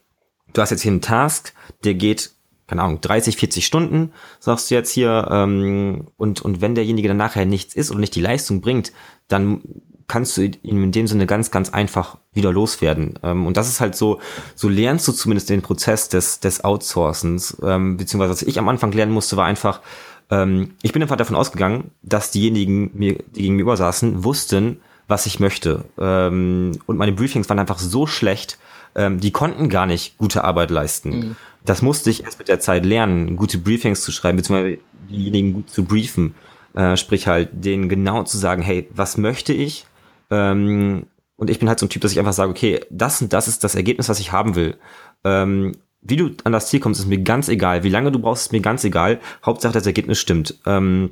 du 0.51 0.61
hast 0.61 0.71
jetzt 0.71 0.81
hier 0.81 0.91
einen 0.91 0.99
Task, 0.99 1.53
der 1.85 1.93
geht 1.93 2.31
keine 2.69 2.83
Ahnung, 2.83 3.01
30, 3.01 3.35
40 3.35 3.65
Stunden, 3.65 4.13
sagst 4.39 4.69
du 4.69 4.75
jetzt 4.75 4.91
hier, 4.91 5.27
ähm, 5.31 6.05
und, 6.17 6.41
und 6.41 6.61
wenn 6.61 6.75
derjenige 6.75 7.07
dann 7.07 7.17
nachher 7.17 7.45
nichts 7.45 7.73
ist 7.73 7.89
oder 7.89 7.99
nicht 7.99 8.15
die 8.15 8.21
Leistung 8.21 8.61
bringt, 8.61 8.93
dann 9.27 9.61
kannst 10.07 10.37
du 10.37 10.43
ihn 10.43 10.57
in 10.61 10.91
dem 10.91 11.07
Sinne 11.07 11.25
ganz, 11.25 11.51
ganz 11.51 11.69
einfach 11.69 12.17
wieder 12.31 12.51
loswerden. 12.51 13.17
Ähm, 13.23 13.47
und 13.47 13.57
das 13.57 13.67
ist 13.67 13.81
halt 13.81 13.95
so, 13.95 14.19
so 14.55 14.69
lernst 14.69 15.07
du 15.07 15.13
zumindest 15.13 15.49
den 15.49 15.63
Prozess 15.63 16.09
des, 16.09 16.39
des 16.39 16.63
Outsourcens, 16.63 17.57
ähm, 17.63 17.97
beziehungsweise 17.97 18.31
was 18.31 18.41
ich 18.43 18.59
am 18.59 18.69
Anfang 18.69 18.91
lernen 18.91 19.13
musste, 19.13 19.35
war 19.35 19.45
einfach, 19.45 19.81
ähm, 20.29 20.75
ich 20.83 20.93
bin 20.93 21.01
einfach 21.01 21.17
davon 21.17 21.35
ausgegangen, 21.35 21.91
dass 22.03 22.31
diejenigen, 22.31 22.91
mir, 22.93 23.15
die 23.33 23.41
gegenüber 23.41 23.77
saßen, 23.77 24.23
wussten, 24.23 24.81
was 25.07 25.25
ich 25.25 25.39
möchte. 25.39 25.85
Ähm, 25.99 26.79
und 26.85 26.97
meine 26.97 27.13
Briefings 27.13 27.49
waren 27.49 27.59
einfach 27.59 27.79
so 27.79 28.05
schlecht, 28.05 28.59
ähm, 28.95 29.19
die 29.19 29.31
konnten 29.31 29.69
gar 29.69 29.85
nicht 29.85 30.17
gute 30.17 30.43
Arbeit 30.43 30.71
leisten. 30.71 31.09
Mhm 31.09 31.35
das 31.65 31.81
musste 31.81 32.09
ich 32.09 32.23
erst 32.23 32.39
mit 32.39 32.47
der 32.47 32.59
Zeit 32.59 32.85
lernen, 32.85 33.35
gute 33.35 33.57
Briefings 33.57 34.01
zu 34.01 34.11
schreiben, 34.11 34.37
beziehungsweise 34.37 34.79
diejenigen 35.09 35.53
gut 35.53 35.69
zu 35.69 35.83
briefen. 35.83 36.35
Äh, 36.73 36.97
sprich 36.97 37.27
halt, 37.27 37.49
denen 37.51 37.89
genau 37.89 38.23
zu 38.23 38.37
sagen, 38.37 38.61
hey, 38.61 38.87
was 38.93 39.17
möchte 39.17 39.53
ich? 39.53 39.85
Ähm, 40.29 41.07
und 41.35 41.49
ich 41.49 41.59
bin 41.59 41.67
halt 41.67 41.79
so 41.79 41.85
ein 41.85 41.89
Typ, 41.89 42.01
dass 42.01 42.11
ich 42.11 42.19
einfach 42.19 42.33
sage, 42.33 42.51
okay, 42.51 42.79
das 42.89 43.21
und 43.21 43.33
das 43.33 43.47
ist 43.47 43.63
das 43.63 43.75
Ergebnis, 43.75 44.09
was 44.09 44.19
ich 44.19 44.31
haben 44.31 44.55
will. 44.55 44.77
Ähm, 45.23 45.73
wie 46.01 46.15
du 46.15 46.31
an 46.43 46.53
das 46.53 46.69
Ziel 46.69 46.79
kommst, 46.79 47.01
ist 47.01 47.07
mir 47.07 47.21
ganz 47.21 47.49
egal. 47.49 47.83
Wie 47.83 47.89
lange 47.89 48.11
du 48.11 48.19
brauchst, 48.19 48.47
ist 48.47 48.51
mir 48.51 48.61
ganz 48.61 48.83
egal. 48.83 49.19
Hauptsache, 49.45 49.73
das 49.73 49.85
Ergebnis 49.85 50.19
stimmt. 50.19 50.59
Ähm, 50.65 51.11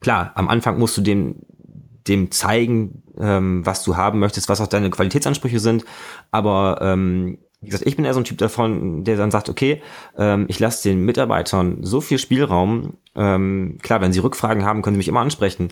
klar, 0.00 0.32
am 0.34 0.48
Anfang 0.48 0.78
musst 0.78 0.96
du 0.96 1.00
dem, 1.00 1.36
dem 2.08 2.30
zeigen, 2.30 3.02
ähm, 3.18 3.64
was 3.64 3.84
du 3.84 3.96
haben 3.96 4.18
möchtest, 4.18 4.48
was 4.48 4.60
auch 4.60 4.66
deine 4.66 4.90
Qualitätsansprüche 4.90 5.60
sind. 5.60 5.84
Aber 6.30 6.78
ähm, 6.80 7.38
wie 7.62 7.66
gesagt, 7.66 7.86
ich 7.86 7.94
bin 7.94 8.04
eher 8.04 8.14
so 8.14 8.20
ein 8.20 8.24
Typ 8.24 8.38
davon, 8.38 9.04
der 9.04 9.16
dann 9.16 9.30
sagt, 9.30 9.48
okay, 9.48 9.82
ähm, 10.18 10.46
ich 10.48 10.58
lasse 10.58 10.88
den 10.88 11.04
Mitarbeitern 11.04 11.78
so 11.82 12.00
viel 12.00 12.18
Spielraum. 12.18 12.94
Ähm, 13.14 13.78
klar, 13.82 14.00
wenn 14.00 14.12
sie 14.12 14.18
Rückfragen 14.18 14.64
haben, 14.64 14.82
können 14.82 14.96
sie 14.96 14.98
mich 14.98 15.08
immer 15.08 15.20
ansprechen. 15.20 15.68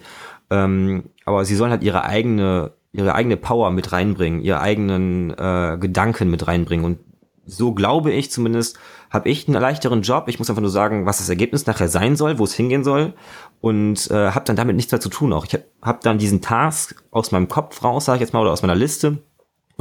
Ähm, 0.50 1.10
aber 1.24 1.44
sie 1.44 1.56
sollen 1.56 1.72
halt 1.72 1.82
ihre 1.82 2.04
eigene, 2.04 2.72
ihre 2.92 3.14
eigene 3.14 3.36
Power 3.36 3.72
mit 3.72 3.90
reinbringen, 3.90 4.40
ihre 4.40 4.60
eigenen 4.60 5.30
äh, 5.30 5.78
Gedanken 5.80 6.30
mit 6.30 6.46
reinbringen. 6.46 6.84
Und 6.84 6.98
so 7.44 7.74
glaube 7.74 8.12
ich 8.12 8.30
zumindest, 8.30 8.78
habe 9.10 9.28
ich 9.28 9.48
einen 9.48 9.60
leichteren 9.60 10.02
Job. 10.02 10.28
Ich 10.28 10.38
muss 10.38 10.48
einfach 10.48 10.62
nur 10.62 10.70
sagen, 10.70 11.06
was 11.06 11.18
das 11.18 11.28
Ergebnis 11.28 11.66
nachher 11.66 11.88
sein 11.88 12.14
soll, 12.14 12.38
wo 12.38 12.44
es 12.44 12.54
hingehen 12.54 12.84
soll. 12.84 13.14
Und 13.60 14.10
äh, 14.10 14.30
habe 14.30 14.46
dann 14.46 14.56
damit 14.56 14.76
nichts 14.76 14.90
mehr 14.90 15.00
zu 15.00 15.10
tun 15.10 15.32
auch. 15.32 15.44
Ich 15.44 15.52
habe 15.52 15.64
hab 15.82 16.00
dann 16.00 16.18
diesen 16.18 16.40
Task 16.40 17.02
aus 17.10 17.30
meinem 17.30 17.48
Kopf 17.48 17.84
raus, 17.84 18.06
sage 18.06 18.16
ich 18.16 18.20
jetzt 18.22 18.32
mal, 18.32 18.40
oder 18.40 18.52
aus 18.52 18.62
meiner 18.62 18.74
Liste 18.74 19.18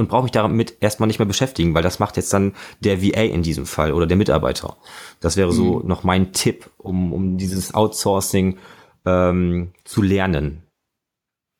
und 0.00 0.08
brauche 0.08 0.22
mich 0.22 0.32
damit 0.32 0.76
erstmal 0.80 1.06
nicht 1.06 1.18
mehr 1.18 1.26
beschäftigen, 1.26 1.74
weil 1.74 1.82
das 1.82 1.98
macht 1.98 2.16
jetzt 2.16 2.32
dann 2.32 2.54
der 2.80 3.02
VA 3.02 3.20
in 3.20 3.42
diesem 3.42 3.66
Fall 3.66 3.92
oder 3.92 4.06
der 4.06 4.16
Mitarbeiter. 4.16 4.76
Das 5.20 5.36
wäre 5.36 5.52
so 5.52 5.80
mhm. 5.80 5.88
noch 5.88 6.04
mein 6.04 6.32
Tipp, 6.32 6.70
um, 6.78 7.12
um 7.12 7.36
dieses 7.36 7.74
Outsourcing 7.74 8.58
ähm, 9.04 9.72
zu 9.84 10.02
lernen. 10.02 10.62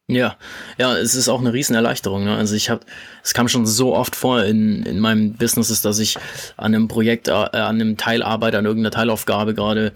Ja, 0.09 0.37
ja, 0.77 0.97
es 0.97 1.15
ist 1.15 1.29
auch 1.29 1.39
eine 1.39 1.53
Riesenerleichterung. 1.53 2.25
Ne? 2.25 2.35
Also 2.35 2.57
ich 2.57 2.69
habe, 2.69 2.81
es 3.23 3.33
kam 3.33 3.47
schon 3.47 3.65
so 3.65 3.95
oft 3.95 4.17
vor 4.17 4.43
in, 4.43 4.83
in 4.85 4.99
meinem 4.99 5.35
Business, 5.35 5.83
dass 5.83 5.99
ich 6.01 6.17
an 6.57 6.75
einem 6.75 6.89
Projekt, 6.89 7.29
äh, 7.29 7.33
an 7.33 7.53
einem 7.53 7.97
Teil 7.97 8.23
arbeite, 8.23 8.59
an 8.59 8.65
irgendeiner 8.65 8.91
Teilaufgabe 8.91 9.55
gerade, 9.55 9.93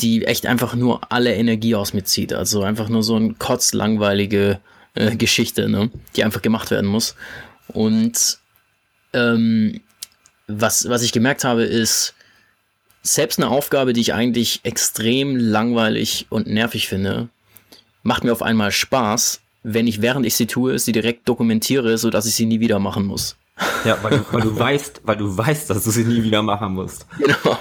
die 0.00 0.24
echt 0.24 0.46
einfach 0.46 0.74
nur 0.74 1.12
alle 1.12 1.34
Energie 1.34 1.74
aus 1.74 1.92
mir 1.92 2.04
zieht. 2.04 2.32
Also 2.32 2.62
einfach 2.62 2.88
nur 2.88 3.02
so 3.02 3.16
ein 3.16 3.38
kotzlangweilige 3.38 4.60
äh, 4.94 5.16
Geschichte, 5.16 5.68
ne? 5.68 5.90
die 6.16 6.24
einfach 6.24 6.42
gemacht 6.42 6.70
werden 6.70 6.86
muss. 6.86 7.14
Und 7.68 8.38
ähm, 9.12 9.80
was, 10.46 10.88
was 10.88 11.02
ich 11.02 11.12
gemerkt 11.12 11.44
habe, 11.44 11.64
ist, 11.64 12.14
selbst 13.02 13.38
eine 13.38 13.50
Aufgabe, 13.50 13.92
die 13.92 14.00
ich 14.00 14.14
eigentlich 14.14 14.60
extrem 14.64 15.36
langweilig 15.36 16.26
und 16.30 16.46
nervig 16.46 16.88
finde, 16.88 17.28
macht 18.02 18.24
mir 18.24 18.32
auf 18.32 18.42
einmal 18.42 18.72
Spaß, 18.72 19.40
wenn 19.62 19.86
ich 19.86 20.02
während 20.02 20.26
ich 20.26 20.34
sie 20.36 20.46
tue, 20.46 20.78
sie 20.78 20.92
direkt 20.92 21.28
dokumentiere, 21.28 21.98
so 21.98 22.10
dass 22.10 22.26
ich 22.26 22.34
sie 22.34 22.46
nie 22.46 22.60
wieder 22.60 22.78
machen 22.78 23.04
muss. 23.04 23.36
Ja, 23.84 23.98
weil 24.02 24.18
du, 24.18 24.24
weil 24.32 24.40
du 24.40 24.58
weißt, 24.58 25.02
weil 25.04 25.16
du 25.16 25.36
weißt, 25.36 25.70
dass 25.70 25.84
du 25.84 25.90
sie 25.90 26.04
nie 26.04 26.22
wieder 26.22 26.42
machen 26.42 26.72
musst. 26.72 27.06
Genau. 27.18 27.58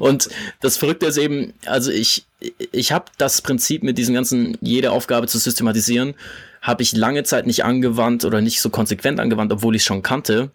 Und 0.00 0.28
das 0.60 0.76
Verrückte 0.76 1.06
ist 1.06 1.18
eben, 1.18 1.54
also 1.66 1.90
ich, 1.90 2.26
ich 2.72 2.92
habe 2.92 3.06
das 3.18 3.42
Prinzip 3.42 3.82
mit 3.82 3.96
diesen 3.96 4.14
ganzen, 4.14 4.58
jede 4.60 4.90
Aufgabe 4.90 5.28
zu 5.28 5.38
systematisieren, 5.38 6.14
habe 6.62 6.82
ich 6.82 6.92
lange 6.92 7.22
Zeit 7.22 7.46
nicht 7.46 7.64
angewandt 7.64 8.24
oder 8.24 8.40
nicht 8.40 8.60
so 8.60 8.70
konsequent 8.70 9.20
angewandt, 9.20 9.52
obwohl 9.52 9.76
ich 9.76 9.82
es 9.82 9.86
schon 9.86 10.02
kannte. 10.02 10.50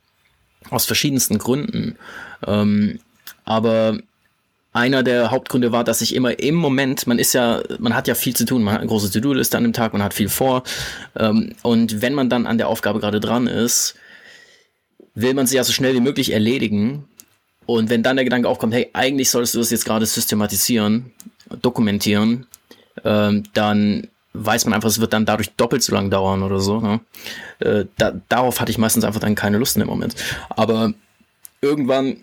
Aus 0.70 0.86
verschiedensten 0.86 1.38
Gründen. 1.38 1.98
Ähm, 2.46 3.00
aber 3.46 3.98
einer 4.74 5.04
der 5.04 5.32
Hauptgründe 5.32 5.72
war, 5.72 5.84
dass 5.84 6.02
ich 6.02 6.16
immer 6.16 6.40
im 6.40 6.56
Moment, 6.56 7.08
man 7.08 7.20
ist 7.20 7.34
ja, 7.34 7.62
man 7.80 7.96
hat 7.96 8.08
ja 8.08 8.16
viel 8.16 8.36
zu 8.36 8.46
tun, 8.46 8.64
man 8.64 8.74
hat 8.74 8.82
eine 8.82 8.90
große 8.90 9.12
To-Do-Liste 9.12 9.58
an 9.58 9.64
dem 9.64 9.74
Tag, 9.74 9.94
man 9.94 10.04
hat 10.04 10.14
viel 10.14 10.30
vor. 10.30 10.64
Ähm, 11.18 11.54
und 11.62 12.02
wenn 12.02 12.14
man 12.14 12.30
dann 12.30 12.46
an 12.46 12.58
der 12.58 12.68
Aufgabe 12.68 13.00
gerade 13.00 13.20
dran 13.20 13.48
ist, 13.48 13.96
will 15.16 15.34
man 15.34 15.48
sie 15.48 15.56
ja 15.56 15.64
so 15.64 15.74
schnell 15.74 15.94
wie 15.94 16.02
möglich 16.02 16.32
erledigen. 16.32 17.06
Und 17.66 17.90
wenn 17.90 18.04
dann 18.04 18.16
der 18.16 18.26
Gedanke 18.26 18.50
aufkommt, 18.50 18.74
hey, 18.74 18.90
eigentlich 18.94 19.30
solltest 19.30 19.56
du 19.56 19.60
das 19.60 19.72
jetzt 19.72 19.86
gerade 19.86 20.06
systematisieren, 20.06 21.12
dokumentieren, 21.62 22.48
ähm, 23.04 23.44
dann 23.54 24.08
weiß 24.34 24.66
man 24.66 24.74
einfach, 24.74 24.90
es 24.90 25.00
wird 25.00 25.14
dann 25.14 25.26
dadurch 25.26 25.52
doppelt 25.52 25.84
so 25.84 25.94
lang 25.94 26.10
dauern 26.10 26.44
oder 26.44 26.60
so. 26.60 26.80
Ne? 26.80 27.02
Äh, 27.60 27.86
da, 27.98 28.14
darauf 28.30 28.60
hatte 28.60 28.72
ich 28.72 28.78
meistens 28.78 29.04
einfach 29.04 29.20
dann 29.20 29.36
keine 29.36 29.58
Lust 29.58 29.76
in 29.76 29.82
dem 29.82 29.90
Moment. 29.90 30.16
Aber 30.50 30.94
irgendwann 31.62 32.18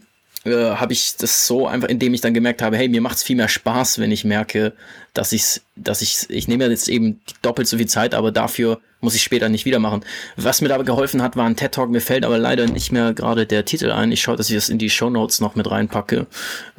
äh, 0.48 0.76
habe 0.76 0.92
ich 0.92 1.16
das 1.16 1.46
so 1.46 1.66
einfach, 1.66 1.88
indem 1.88 2.14
ich 2.14 2.20
dann 2.20 2.34
gemerkt 2.34 2.62
habe, 2.62 2.76
hey, 2.76 2.88
mir 2.88 3.00
macht 3.00 3.16
es 3.16 3.22
viel 3.22 3.36
mehr 3.36 3.48
Spaß, 3.48 3.98
wenn 3.98 4.10
ich 4.10 4.24
merke, 4.24 4.72
dass 5.14 5.32
ich, 5.32 5.60
dass 5.76 6.02
ich, 6.02 6.28
ich 6.28 6.48
nehme 6.48 6.66
jetzt 6.66 6.88
eben 6.88 7.20
doppelt 7.42 7.68
so 7.68 7.76
viel 7.76 7.86
Zeit, 7.86 8.14
aber 8.14 8.32
dafür 8.32 8.80
muss 9.00 9.14
ich 9.14 9.22
später 9.22 9.48
nicht 9.48 9.64
wieder 9.64 9.78
machen. 9.78 10.04
Was 10.36 10.60
mir 10.60 10.68
dabei 10.68 10.84
geholfen 10.84 11.22
hat, 11.22 11.36
war 11.36 11.46
ein 11.46 11.56
TED 11.56 11.72
Talk. 11.72 11.90
Mir 11.90 12.00
fällt 12.00 12.24
aber 12.24 12.38
leider 12.38 12.66
nicht 12.66 12.92
mehr 12.92 13.14
gerade 13.14 13.46
der 13.46 13.64
Titel 13.64 13.92
ein. 13.92 14.10
Ich 14.10 14.22
schaue, 14.22 14.36
dass 14.36 14.48
ich 14.48 14.56
das 14.56 14.68
in 14.68 14.78
die 14.78 14.90
Show 14.90 15.10
Notes 15.10 15.40
noch 15.40 15.54
mit 15.54 15.70
reinpacke 15.70 16.26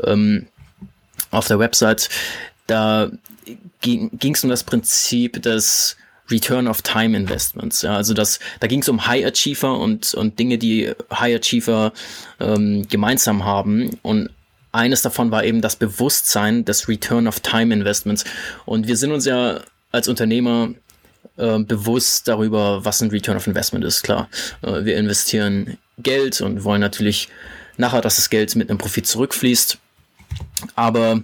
ähm, 0.04 0.48
auf 1.32 1.48
der 1.48 1.60
Website. 1.60 2.10
Da 2.68 3.10
ging 3.82 4.12
es 4.22 4.44
um 4.44 4.50
das 4.50 4.64
Prinzip 4.64 5.42
des 5.42 5.96
Return 6.32 6.68
of 6.68 6.82
Time 6.82 7.16
Investments. 7.16 7.82
Ja, 7.82 7.96
also 7.96 8.14
das, 8.14 8.40
da 8.60 8.68
ging 8.68 8.82
es 8.82 8.90
um 8.90 9.08
High 9.08 9.26
Achiever 9.26 9.78
und, 9.80 10.14
und 10.14 10.40
Dinge, 10.40 10.58
die 10.58 10.92
High 11.12 11.40
Achiever 11.40 11.94
ähm, 12.40 12.88
gemeinsam 12.88 13.46
haben. 13.46 13.98
Und 14.02 14.30
eines 14.72 15.02
davon 15.02 15.32
war 15.32 15.44
eben 15.44 15.62
das 15.62 15.76
Bewusstsein 15.76 16.66
des 16.66 16.88
Return 16.88 17.28
of 17.28 17.40
Time 17.40 17.74
Investments. 17.74 18.24
Und 18.66 18.88
wir 18.88 18.98
sind 18.98 19.12
uns 19.12 19.26
ja 19.26 19.62
als 19.92 20.08
Unternehmer 20.08 20.70
äh, 21.38 21.60
bewusst 21.60 22.28
darüber, 22.28 22.86
was 22.86 23.02
ein 23.02 23.10
Return 23.10 23.38
of 23.38 23.48
Investment 23.48 23.84
ist. 23.84 24.04
Klar, 24.04 24.30
äh, 24.62 24.86
wir 24.86 24.98
investieren 24.98 25.78
Geld 25.98 26.42
und 26.42 26.64
wollen 26.64 26.82
natürlich 26.82 27.30
nachher, 27.78 28.02
dass 28.02 28.18
das 28.18 28.30
Geld 28.30 28.56
mit 28.56 28.70
einem 28.70 28.78
Profit 28.78 29.08
zurückfließt. 29.08 29.78
Aber 30.76 31.24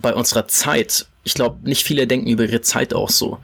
bei 0.00 0.14
unserer 0.14 0.48
Zeit 0.48 1.06
ich 1.22 1.34
glaube, 1.34 1.58
nicht 1.68 1.84
viele 1.84 2.06
denken 2.06 2.28
über 2.28 2.44
ihre 2.44 2.60
Zeit 2.60 2.94
auch 2.94 3.10
so. 3.10 3.38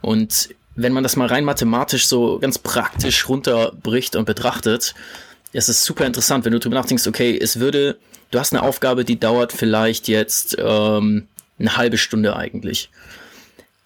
Und 0.00 0.50
wenn 0.76 0.92
man 0.92 1.02
das 1.02 1.16
mal 1.16 1.26
rein 1.26 1.44
mathematisch 1.44 2.06
so 2.06 2.38
ganz 2.38 2.58
praktisch 2.58 3.28
runterbricht 3.28 4.16
und 4.16 4.24
betrachtet, 4.24 4.94
ist 5.52 5.68
es 5.68 5.84
super 5.84 6.06
interessant, 6.06 6.44
wenn 6.44 6.52
du 6.52 6.60
drüber 6.60 6.76
nachdenkst, 6.76 7.06
okay, 7.06 7.36
es 7.40 7.58
würde, 7.58 7.98
du 8.30 8.38
hast 8.38 8.52
eine 8.52 8.62
Aufgabe, 8.62 9.04
die 9.04 9.18
dauert 9.18 9.52
vielleicht 9.52 10.08
jetzt 10.08 10.56
ähm, 10.58 11.26
eine 11.58 11.76
halbe 11.76 11.98
Stunde 11.98 12.36
eigentlich. 12.36 12.90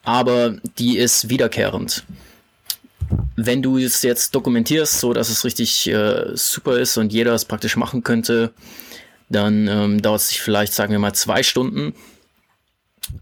Aber 0.05 0.57
die 0.79 0.99
ist 0.99 1.29
wiederkehrend. 1.29 2.05
Wenn 3.37 3.63
du 3.63 3.79
es 3.79 4.03
jetzt 4.03 4.35
dokumentierst, 4.35 5.01
so 5.01 5.13
dass 5.13 5.29
es 5.29 5.45
richtig 5.45 5.89
äh, 5.89 6.35
super 6.35 6.79
ist 6.79 6.97
und 6.97 7.13
jeder 7.13 7.33
es 7.35 7.45
praktisch 7.45 7.77
machen 7.77 8.03
könnte, 8.03 8.53
dann 9.29 9.69
ähm, 9.69 10.03
dauert 10.03 10.21
es 10.21 10.29
sich 10.29 10.41
vielleicht, 10.41 10.73
sagen 10.73 10.93
wir 10.93 10.99
mal, 10.99 11.15
zwei 11.15 11.43
Stunden 11.43 11.95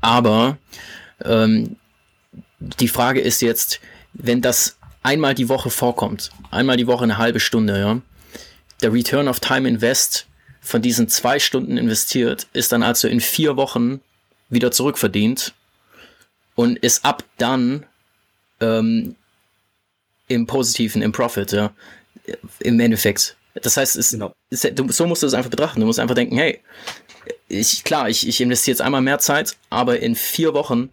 aber 0.00 0.58
ähm, 1.24 1.76
die 2.58 2.88
Frage 2.88 3.20
ist 3.20 3.42
jetzt, 3.42 3.80
wenn 4.12 4.42
das 4.42 4.76
einmal 5.02 5.34
die 5.34 5.48
Woche 5.48 5.70
vorkommt, 5.70 6.30
einmal 6.50 6.76
die 6.76 6.86
Woche 6.86 7.04
eine 7.04 7.18
halbe 7.18 7.40
Stunde, 7.40 7.78
ja, 7.78 8.00
der 8.82 8.92
Return 8.92 9.28
of 9.28 9.40
Time 9.40 9.68
Invest 9.68 10.26
von 10.60 10.82
diesen 10.82 11.08
zwei 11.08 11.38
Stunden 11.38 11.76
investiert, 11.76 12.46
ist 12.52 12.72
dann 12.72 12.82
also 12.82 13.08
in 13.08 13.20
vier 13.20 13.56
Wochen 13.56 14.00
wieder 14.48 14.70
zurückverdient 14.70 15.54
und 16.54 16.78
ist 16.78 17.04
ab 17.04 17.24
dann 17.38 17.86
ähm, 18.60 19.16
im 20.28 20.46
Positiven, 20.46 21.02
im 21.02 21.12
Profit, 21.12 21.52
ja, 21.52 21.72
im 22.60 22.78
Endeffekt. 22.78 23.36
Das 23.54 23.76
heißt, 23.76 23.96
es, 23.96 24.10
genau. 24.10 24.32
es, 24.50 24.66
so 24.88 25.06
musst 25.06 25.22
du 25.22 25.26
es 25.26 25.34
einfach 25.34 25.50
betrachten. 25.50 25.80
Du 25.80 25.86
musst 25.86 25.98
einfach 25.98 26.14
denken, 26.14 26.36
hey, 26.36 26.60
ich, 27.50 27.84
klar, 27.84 28.08
ich, 28.08 28.26
ich 28.26 28.40
investiere 28.40 28.74
jetzt 28.74 28.82
einmal 28.82 29.02
mehr 29.02 29.18
Zeit, 29.18 29.56
aber 29.68 30.00
in 30.00 30.14
vier 30.14 30.54
Wochen 30.54 30.90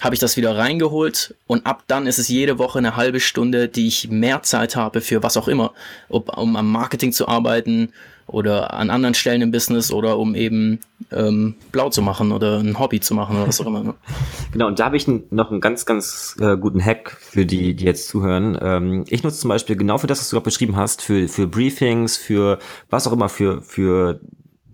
habe 0.00 0.14
ich 0.14 0.20
das 0.20 0.36
wieder 0.36 0.56
reingeholt 0.56 1.34
und 1.46 1.66
ab 1.66 1.82
dann 1.88 2.06
ist 2.06 2.18
es 2.18 2.28
jede 2.28 2.58
Woche 2.58 2.78
eine 2.78 2.96
halbe 2.96 3.20
Stunde, 3.20 3.68
die 3.68 3.88
ich 3.88 4.08
mehr 4.10 4.42
Zeit 4.42 4.76
habe 4.76 5.00
für 5.00 5.22
was 5.22 5.36
auch 5.36 5.48
immer, 5.48 5.72
ob, 6.08 6.36
um 6.38 6.56
am 6.56 6.70
Marketing 6.70 7.12
zu 7.12 7.26
arbeiten 7.26 7.92
oder 8.26 8.74
an 8.74 8.90
anderen 8.90 9.14
Stellen 9.14 9.42
im 9.42 9.50
Business 9.50 9.90
oder 9.90 10.18
um 10.18 10.34
eben 10.34 10.80
ähm, 11.10 11.56
blau 11.72 11.90
zu 11.90 12.00
machen 12.00 12.30
oder 12.30 12.58
ein 12.58 12.78
Hobby 12.78 13.00
zu 13.00 13.14
machen 13.14 13.36
oder 13.36 13.48
was 13.48 13.60
auch 13.60 13.66
immer. 13.66 13.82
Ne? 13.82 13.94
Genau, 14.52 14.66
und 14.68 14.78
da 14.78 14.86
habe 14.86 14.96
ich 14.96 15.06
noch 15.08 15.50
einen 15.50 15.60
ganz, 15.60 15.84
ganz 15.84 16.36
äh, 16.40 16.56
guten 16.56 16.82
Hack 16.82 17.16
für 17.20 17.44
die, 17.44 17.74
die 17.74 17.84
jetzt 17.84 18.08
zuhören. 18.08 18.56
Ähm, 18.60 19.04
ich 19.08 19.22
nutze 19.22 19.40
zum 19.40 19.48
Beispiel 19.48 19.76
genau 19.76 19.98
für 19.98 20.06
das, 20.06 20.20
was 20.20 20.28
du 20.30 20.36
gerade 20.36 20.44
beschrieben 20.44 20.76
hast, 20.76 21.02
für, 21.02 21.28
für 21.28 21.46
Briefings, 21.46 22.16
für 22.16 22.58
was 22.88 23.06
auch 23.06 23.12
immer, 23.12 23.28
für, 23.28 23.62
für 23.62 24.20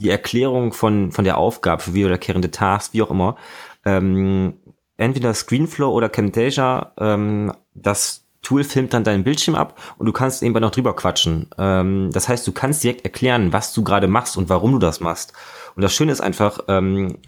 die 0.01 0.11
Erklärung 0.11 0.73
von, 0.73 1.13
von 1.13 1.25
der 1.25 1.39
Aufgabe 1.39 1.83
für 1.83 1.95
wiederkehrende 1.95 2.51
Tasks, 2.51 2.93
wie 2.93 3.03
auch 3.03 3.11
immer, 3.11 3.37
ähm, 3.85 4.55
entweder 4.97 5.35
Screenflow 5.35 5.91
oder 5.91 6.09
Camtasia, 6.09 6.93
ähm, 6.99 7.53
das 7.75 8.25
Tool 8.43 8.63
filmt 8.63 8.93
dann 8.93 9.05
deinen 9.05 9.25
Bildschirm 9.25 9.55
ab 9.55 9.81
und 9.99 10.07
du 10.07 10.13
kannst 10.13 10.43
irgendwann 10.43 10.63
noch 10.63 10.71
drüber 10.71 10.95
quatschen. 10.95 11.49
Ähm, 11.59 12.11
das 12.13 12.29
heißt, 12.29 12.47
du 12.47 12.53
kannst 12.53 12.85
direkt 12.85 13.05
erklären, 13.05 13.53
was 13.53 13.73
du 13.73 13.83
gerade 13.83 14.07
machst 14.07 14.37
und 14.37 14.49
warum 14.49 14.73
du 14.73 14.79
das 14.79 15.01
machst. 15.01 15.33
Und 15.75 15.83
das 15.83 15.95
Schöne 15.95 16.13
ist 16.13 16.21
einfach, 16.21 16.61
ähm, 16.69 17.19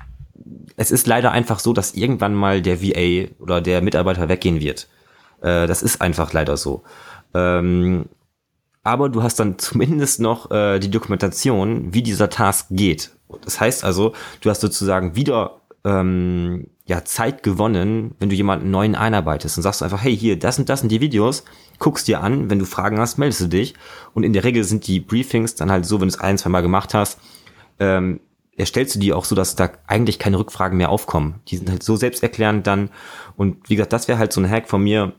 es 0.77 0.91
ist 0.91 1.07
leider 1.07 1.33
einfach 1.33 1.59
so, 1.59 1.73
dass 1.73 1.95
irgendwann 1.95 2.35
mal 2.35 2.61
der 2.63 2.83
VA 2.83 3.33
oder 3.41 3.61
der 3.61 3.81
Mitarbeiter 3.81 4.29
weggehen 4.29 4.61
wird. 4.61 4.89
Äh, 5.41 5.67
das 5.67 5.83
ist 5.83 6.01
einfach 6.01 6.33
leider 6.33 6.57
so. 6.57 6.85
Ähm, 7.35 8.07
aber 8.87 9.09
du 9.09 9.23
hast 9.23 9.41
dann 9.41 9.59
zumindest 9.59 10.21
noch 10.21 10.51
äh, 10.51 10.79
die 10.79 10.91
Dokumentation, 10.91 11.93
wie 11.93 12.03
dieser 12.03 12.31
Task 12.31 12.69
geht. 12.71 13.11
Das 13.45 13.61
heißt 13.61 13.85
also, 13.85 14.13
du 14.41 14.51
hast 14.51 14.61
sozusagen 14.61 15.17
wieder 15.17 15.61
ähm, 15.85 16.69
ja, 16.87 17.05
Zeit 17.05 17.43
gewonnen, 17.43 18.15
wenn 18.21 18.29
du 18.29 18.37
jemanden 18.37 18.71
neuen 18.71 18.95
einarbeitest 18.95 19.57
und 19.57 19.63
sagst 19.65 19.83
einfach, 19.83 20.03
hey, 20.03 20.17
hier, 20.17 20.39
das 20.39 20.59
und 20.59 20.69
das 20.69 20.81
sind 20.81 20.93
die 20.93 21.01
Videos, 21.01 21.45
guckst 21.81 22.07
dir 22.07 22.21
an, 22.21 22.49
wenn 22.49 22.61
du 22.61 22.65
Fragen 22.65 23.01
hast, 23.01 23.19
meldest 23.19 23.41
du 23.41 23.47
dich. 23.49 23.75
Und 24.15 24.23
in 24.23 24.33
der 24.33 24.45
Regel 24.45 24.63
sind 24.63 24.87
die 24.87 25.01
Briefings 25.01 25.57
dann 25.57 25.71
halt 25.71 25.85
so, 25.85 26.01
wenn 26.01 26.09
du 26.09 26.15
es 26.15 26.21
ein, 26.21 26.39
zwei 26.39 26.51
Mal 26.51 26.63
gemacht 26.63 26.95
hast, 26.95 27.19
ähm, 27.81 28.21
erstellst 28.57 28.95
du 28.95 29.01
die 29.01 29.13
auch 29.13 29.25
so, 29.25 29.35
dass 29.35 29.57
da 29.57 29.71
eigentlich 29.87 30.21
keine 30.21 30.39
Rückfragen 30.39 30.79
mehr 30.79 30.91
aufkommen. 30.91 31.41
Die 31.49 31.57
sind 31.57 31.69
halt 31.69 31.83
so 31.83 31.97
selbsterklärend 31.97 32.67
dann. 32.67 32.91
Und 33.37 33.69
wie 33.69 33.75
gesagt, 33.75 33.93
das 33.93 34.07
wäre 34.07 34.19
halt 34.19 34.33
so 34.33 34.41
ein 34.41 34.49
Hack 34.49 34.69
von 34.69 34.83
mir, 34.83 35.13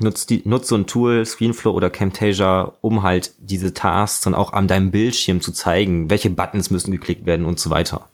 nutzt, 0.00 0.30
die, 0.30 0.42
nutzt 0.44 0.68
so 0.68 0.76
ein 0.76 0.86
Tool, 0.86 1.24
Screenflow 1.24 1.72
oder 1.72 1.90
Camtasia, 1.90 2.72
um 2.80 3.02
halt 3.02 3.32
diese 3.38 3.74
Tasks 3.74 4.22
dann 4.22 4.34
auch 4.34 4.52
an 4.52 4.68
deinem 4.68 4.90
Bildschirm 4.90 5.40
zu 5.40 5.52
zeigen, 5.52 6.10
welche 6.10 6.30
Buttons 6.30 6.70
müssen 6.70 6.90
geklickt 6.90 7.26
werden 7.26 7.46
und 7.46 7.60
so 7.60 7.70
weiter. 7.70 8.08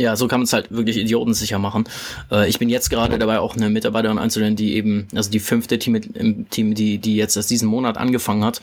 Ja, 0.00 0.14
so 0.14 0.28
kann 0.28 0.38
man 0.38 0.44
es 0.44 0.52
halt 0.52 0.70
wirklich 0.70 0.96
idiotensicher 0.96 1.58
machen. 1.58 1.84
Äh, 2.30 2.48
ich 2.48 2.60
bin 2.60 2.68
jetzt 2.68 2.88
gerade 2.88 3.18
dabei, 3.18 3.40
auch 3.40 3.56
eine 3.56 3.68
Mitarbeiterin 3.68 4.18
einzustellen, 4.18 4.54
die 4.54 4.74
eben, 4.74 5.08
also 5.12 5.28
die 5.28 5.40
fünfte 5.40 5.76
Team 5.80 5.96
im 5.96 6.48
Team, 6.50 6.74
die, 6.74 6.98
die 6.98 7.16
jetzt 7.16 7.36
erst 7.36 7.50
diesen 7.50 7.68
Monat 7.68 7.98
angefangen 7.98 8.44
hat. 8.44 8.60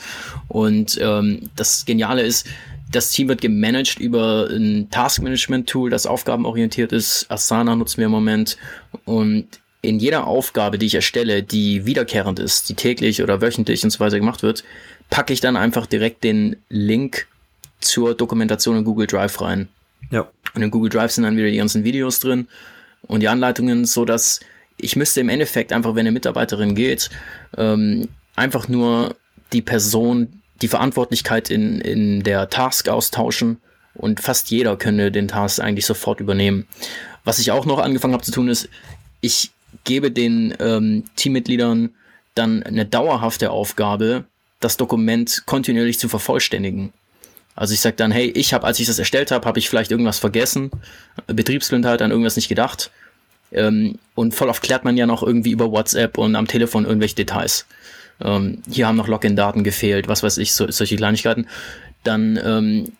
Und 0.48 0.98
ähm, 1.02 1.50
das 1.58 1.84
Geniale 1.84 2.22
ist, 2.22 2.48
das 2.90 3.12
Team 3.12 3.28
wird 3.28 3.42
gemanagt 3.42 4.00
über 4.00 4.48
ein 4.50 4.90
Task-Management-Tool, 4.90 5.90
das 5.90 6.06
aufgabenorientiert 6.08 6.94
ist. 6.94 7.30
Asana 7.30 7.76
nutzen 7.76 7.98
wir 7.98 8.06
im 8.06 8.12
Moment. 8.12 8.58
Und 9.04 9.60
in 9.88 10.00
jeder 10.00 10.28
Aufgabe, 10.28 10.78
die 10.78 10.86
ich 10.86 10.96
erstelle, 10.96 11.44
die 11.44 11.86
wiederkehrend 11.86 12.40
ist, 12.40 12.70
die 12.70 12.76
täglich 12.76 13.22
oder 13.22 13.42
wöchentlich 13.42 13.84
und 13.84 13.90
so 13.90 14.00
weiter 14.00 14.20
gemacht 14.20 14.44
wird, 14.44 14.64
packe 15.10 15.34
ich 15.34 15.40
dann 15.40 15.56
einfach 15.56 15.86
direkt 15.86 16.24
den 16.24 16.58
Link 16.70 17.28
zur 17.80 18.16
Dokumentation 18.16 18.78
in 18.78 18.84
Google 18.84 19.08
Drive 19.08 19.42
rein. 19.42 19.68
Ja. 20.12 20.28
Und 20.54 20.62
in 20.62 20.72
Google 20.72 20.90
Drive 20.90 21.12
sind 21.12 21.24
dann 21.24 21.38
wieder 21.38 21.50
die 21.50 21.58
ganzen 21.58 21.84
Videos 21.84 22.20
drin 22.20 22.48
und 23.04 23.20
die 23.22 23.28
Anleitungen, 23.28 23.86
so 23.86 24.06
dass 24.06 24.40
ich 24.78 24.96
müsste 24.96 25.22
im 25.22 25.30
Endeffekt 25.30 25.72
einfach, 25.72 25.96
wenn 25.96 26.02
eine 26.02 26.12
Mitarbeiterin 26.12 26.76
geht, 26.76 27.10
ähm, 27.58 28.10
einfach 28.36 28.68
nur 28.68 29.16
die 29.54 29.62
Person, 29.62 30.42
die 30.62 30.68
Verantwortlichkeit 30.68 31.50
in, 31.50 31.80
in 31.82 32.24
der 32.24 32.50
Task 32.50 32.90
austauschen 32.90 33.62
und 33.94 34.20
fast 34.20 34.52
jeder 34.52 34.76
könnte 34.76 35.12
den 35.12 35.28
Task 35.28 35.60
eigentlich 35.60 35.86
sofort 35.86 36.20
übernehmen. 36.20 36.68
Was 37.24 37.40
ich 37.40 37.52
auch 37.52 37.66
noch 37.66 37.80
angefangen 37.80 38.14
habe 38.14 38.24
zu 38.24 38.32
tun 38.32 38.50
ist, 38.50 38.70
ich 39.22 39.52
gebe 39.86 40.12
den 40.12 40.54
ähm, 40.60 41.06
Teammitgliedern 41.16 41.92
dann 42.36 42.64
eine 42.64 42.86
dauerhafte 42.86 43.52
Aufgabe, 43.52 44.26
das 44.60 44.78
Dokument 44.78 45.44
kontinuierlich 45.46 46.00
zu 46.00 46.10
vervollständigen. 46.10 46.92
Also 47.56 47.74
ich 47.74 47.80
sage 47.80 47.96
dann, 47.96 48.12
hey, 48.12 48.28
ich 48.28 48.54
habe, 48.54 48.66
als 48.66 48.80
ich 48.80 48.88
das 48.88 49.00
erstellt 49.00 49.32
habe, 49.32 49.48
habe 49.48 49.60
ich 49.60 49.70
vielleicht 49.70 49.92
irgendwas 49.92 50.20
vergessen, 50.20 50.72
Betriebsblindheit, 51.28 52.02
an 52.02 52.12
irgendwas 52.12 52.36
nicht 52.36 52.50
gedacht. 52.50 52.92
Ähm, 53.52 53.98
und 54.16 54.36
voll 54.36 54.50
oft 54.50 54.62
klärt 54.62 54.84
man 54.84 54.98
ja 54.98 55.06
noch 55.06 55.24
irgendwie 55.24 55.52
über 55.52 55.72
WhatsApp 55.72 56.18
und 56.18 56.36
am 56.36 56.48
Telefon 56.48 56.84
irgendwelche 56.84 57.16
Details. 57.16 57.66
Ähm, 58.22 58.62
hier 58.70 58.88
haben 58.88 58.98
noch 58.98 59.08
Login-Daten 59.08 59.64
gefehlt, 59.64 60.10
was 60.10 60.24
weiß 60.24 60.38
ich, 60.40 60.54
so, 60.54 60.70
solche 60.70 60.98
Kleinigkeiten. 60.98 61.48
Dann 62.04 62.40
ähm, 62.44 62.92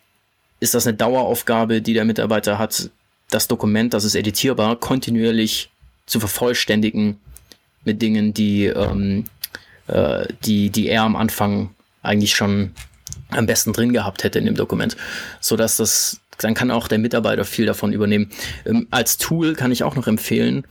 ist 0.60 0.74
das 0.74 0.86
eine 0.86 0.96
Daueraufgabe, 0.96 1.82
die 1.82 1.92
der 1.92 2.04
Mitarbeiter 2.04 2.58
hat, 2.58 2.90
das 3.28 3.48
Dokument, 3.48 3.92
das 3.92 4.04
ist 4.04 4.14
editierbar, 4.14 4.76
kontinuierlich 4.76 5.70
zu 6.06 6.20
vervollständigen 6.20 7.20
mit 7.84 8.00
Dingen, 8.02 8.32
die, 8.32 8.66
ähm, 8.66 9.24
äh, 9.88 10.26
die, 10.44 10.70
die 10.70 10.88
er 10.88 11.02
am 11.02 11.16
Anfang 11.16 11.70
eigentlich 12.02 12.34
schon 12.34 12.72
am 13.30 13.46
besten 13.46 13.72
drin 13.72 13.92
gehabt 13.92 14.24
hätte 14.24 14.38
in 14.38 14.46
dem 14.46 14.54
Dokument, 14.54 14.96
so 15.40 15.56
dass 15.56 15.76
das 15.76 16.20
dann 16.38 16.54
kann 16.54 16.70
auch 16.70 16.88
der 16.88 16.98
Mitarbeiter 16.98 17.44
viel 17.44 17.66
davon 17.66 17.92
übernehmen. 17.92 18.30
Ähm, 18.64 18.86
als 18.90 19.18
Tool 19.18 19.54
kann 19.54 19.72
ich 19.72 19.82
auch 19.82 19.96
noch 19.96 20.06
empfehlen. 20.06 20.64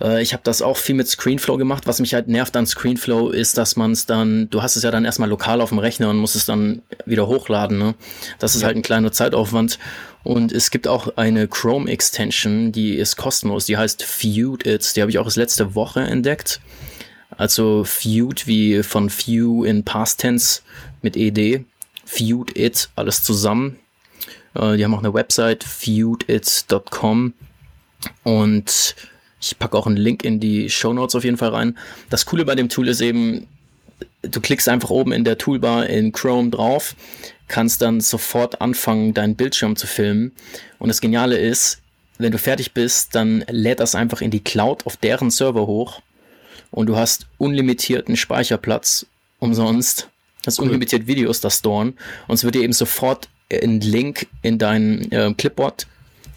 Äh, 0.00 0.22
ich 0.22 0.32
habe 0.32 0.42
das 0.44 0.62
auch 0.62 0.76
viel 0.76 0.94
mit 0.94 1.08
Screenflow 1.08 1.56
gemacht. 1.56 1.86
Was 1.86 2.00
mich 2.00 2.14
halt 2.14 2.28
nervt 2.28 2.56
an 2.56 2.66
Screenflow 2.66 3.30
ist, 3.30 3.58
dass 3.58 3.76
man 3.76 3.92
es 3.92 4.06
dann, 4.06 4.48
du 4.50 4.62
hast 4.62 4.76
es 4.76 4.82
ja 4.82 4.90
dann 4.90 5.04
erstmal 5.04 5.28
lokal 5.28 5.60
auf 5.60 5.70
dem 5.70 5.78
Rechner 5.78 6.10
und 6.10 6.18
musst 6.18 6.36
es 6.36 6.46
dann 6.46 6.82
wieder 7.06 7.26
hochladen. 7.26 7.78
Ne? 7.78 7.94
Das 8.38 8.54
ist 8.54 8.64
halt 8.64 8.76
ein 8.76 8.82
kleiner 8.82 9.12
Zeitaufwand. 9.12 9.78
Und 10.24 10.52
es 10.52 10.70
gibt 10.70 10.88
auch 10.88 11.16
eine 11.16 11.48
Chrome 11.48 11.90
Extension, 11.90 12.72
die 12.72 12.94
ist 12.96 13.16
kostenlos. 13.16 13.66
Die 13.66 13.76
heißt 13.76 14.02
Feud 14.02 14.66
It. 14.66 14.96
Die 14.96 15.00
habe 15.00 15.10
ich 15.10 15.18
auch 15.18 15.24
das 15.24 15.36
letzte 15.36 15.74
Woche 15.74 16.00
entdeckt. 16.00 16.60
Also 17.36 17.84
Feud 17.84 18.46
wie 18.46 18.82
von 18.82 19.10
Few 19.10 19.64
in 19.64 19.84
Past 19.84 20.20
Tense 20.20 20.62
mit 21.02 21.16
ed, 21.16 21.64
feud 22.04 22.56
it, 22.56 22.88
alles 22.96 23.22
zusammen. 23.22 23.78
Äh, 24.54 24.76
die 24.76 24.84
haben 24.84 24.94
auch 24.94 24.98
eine 24.98 25.14
Website, 25.14 25.62
feudit.com 25.64 27.34
und 28.24 28.96
ich 29.40 29.58
packe 29.58 29.76
auch 29.76 29.86
einen 29.86 29.96
Link 29.96 30.24
in 30.24 30.40
die 30.40 30.70
Show 30.70 30.92
Notes 30.92 31.14
auf 31.14 31.24
jeden 31.24 31.36
Fall 31.36 31.50
rein. 31.50 31.78
Das 32.10 32.26
Coole 32.26 32.44
bei 32.44 32.54
dem 32.54 32.68
Tool 32.68 32.88
ist 32.88 33.00
eben, 33.00 33.46
du 34.22 34.40
klickst 34.40 34.68
einfach 34.68 34.90
oben 34.90 35.12
in 35.12 35.24
der 35.24 35.38
Toolbar 35.38 35.86
in 35.86 36.12
Chrome 36.12 36.50
drauf, 36.50 36.94
kannst 37.46 37.82
dann 37.82 38.00
sofort 38.00 38.60
anfangen, 38.60 39.14
deinen 39.14 39.36
Bildschirm 39.36 39.76
zu 39.76 39.86
filmen. 39.86 40.32
Und 40.78 40.88
das 40.88 41.00
Geniale 41.00 41.38
ist, 41.38 41.80
wenn 42.18 42.32
du 42.32 42.38
fertig 42.38 42.72
bist, 42.72 43.14
dann 43.14 43.44
lädt 43.48 43.80
das 43.80 43.94
einfach 43.94 44.20
in 44.20 44.30
die 44.30 44.42
Cloud 44.42 44.86
auf 44.86 44.96
deren 44.96 45.30
Server 45.30 45.66
hoch 45.66 46.02
und 46.70 46.86
du 46.86 46.96
hast 46.96 47.26
unlimitierten 47.38 48.16
Speicherplatz 48.16 49.06
umsonst 49.38 50.08
hast 50.44 50.58
cool. 50.58 50.66
unlimitiert 50.66 51.06
Videos 51.06 51.40
da 51.40 51.50
storen 51.50 51.94
und 52.26 52.34
es 52.34 52.44
wird 52.44 52.56
dir 52.56 52.62
eben 52.62 52.72
sofort 52.72 53.28
ein 53.50 53.80
Link 53.80 54.26
in 54.42 54.58
dein 54.58 55.10
äh, 55.12 55.32
Clipboard 55.32 55.86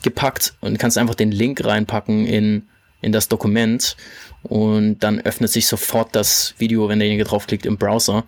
gepackt 0.04 0.54
und 0.62 0.78
kannst 0.80 0.98
einfach 0.98 1.16
den 1.16 1.32
Link 1.32 1.64
reinpacken 1.64 2.26
in, 2.26 2.68
in 3.02 3.12
das 3.12 3.28
Dokument 3.28 3.96
und 4.44 5.00
dann 5.00 5.20
öffnet 5.20 5.52
sich 5.52 5.68
sofort 5.68 6.16
das 6.16 6.56
Video, 6.58 6.90
wenn 6.90 7.00
derjenige 7.00 7.24
draufklickt 7.24 7.66
im 7.66 7.78
Browser. 7.78 8.24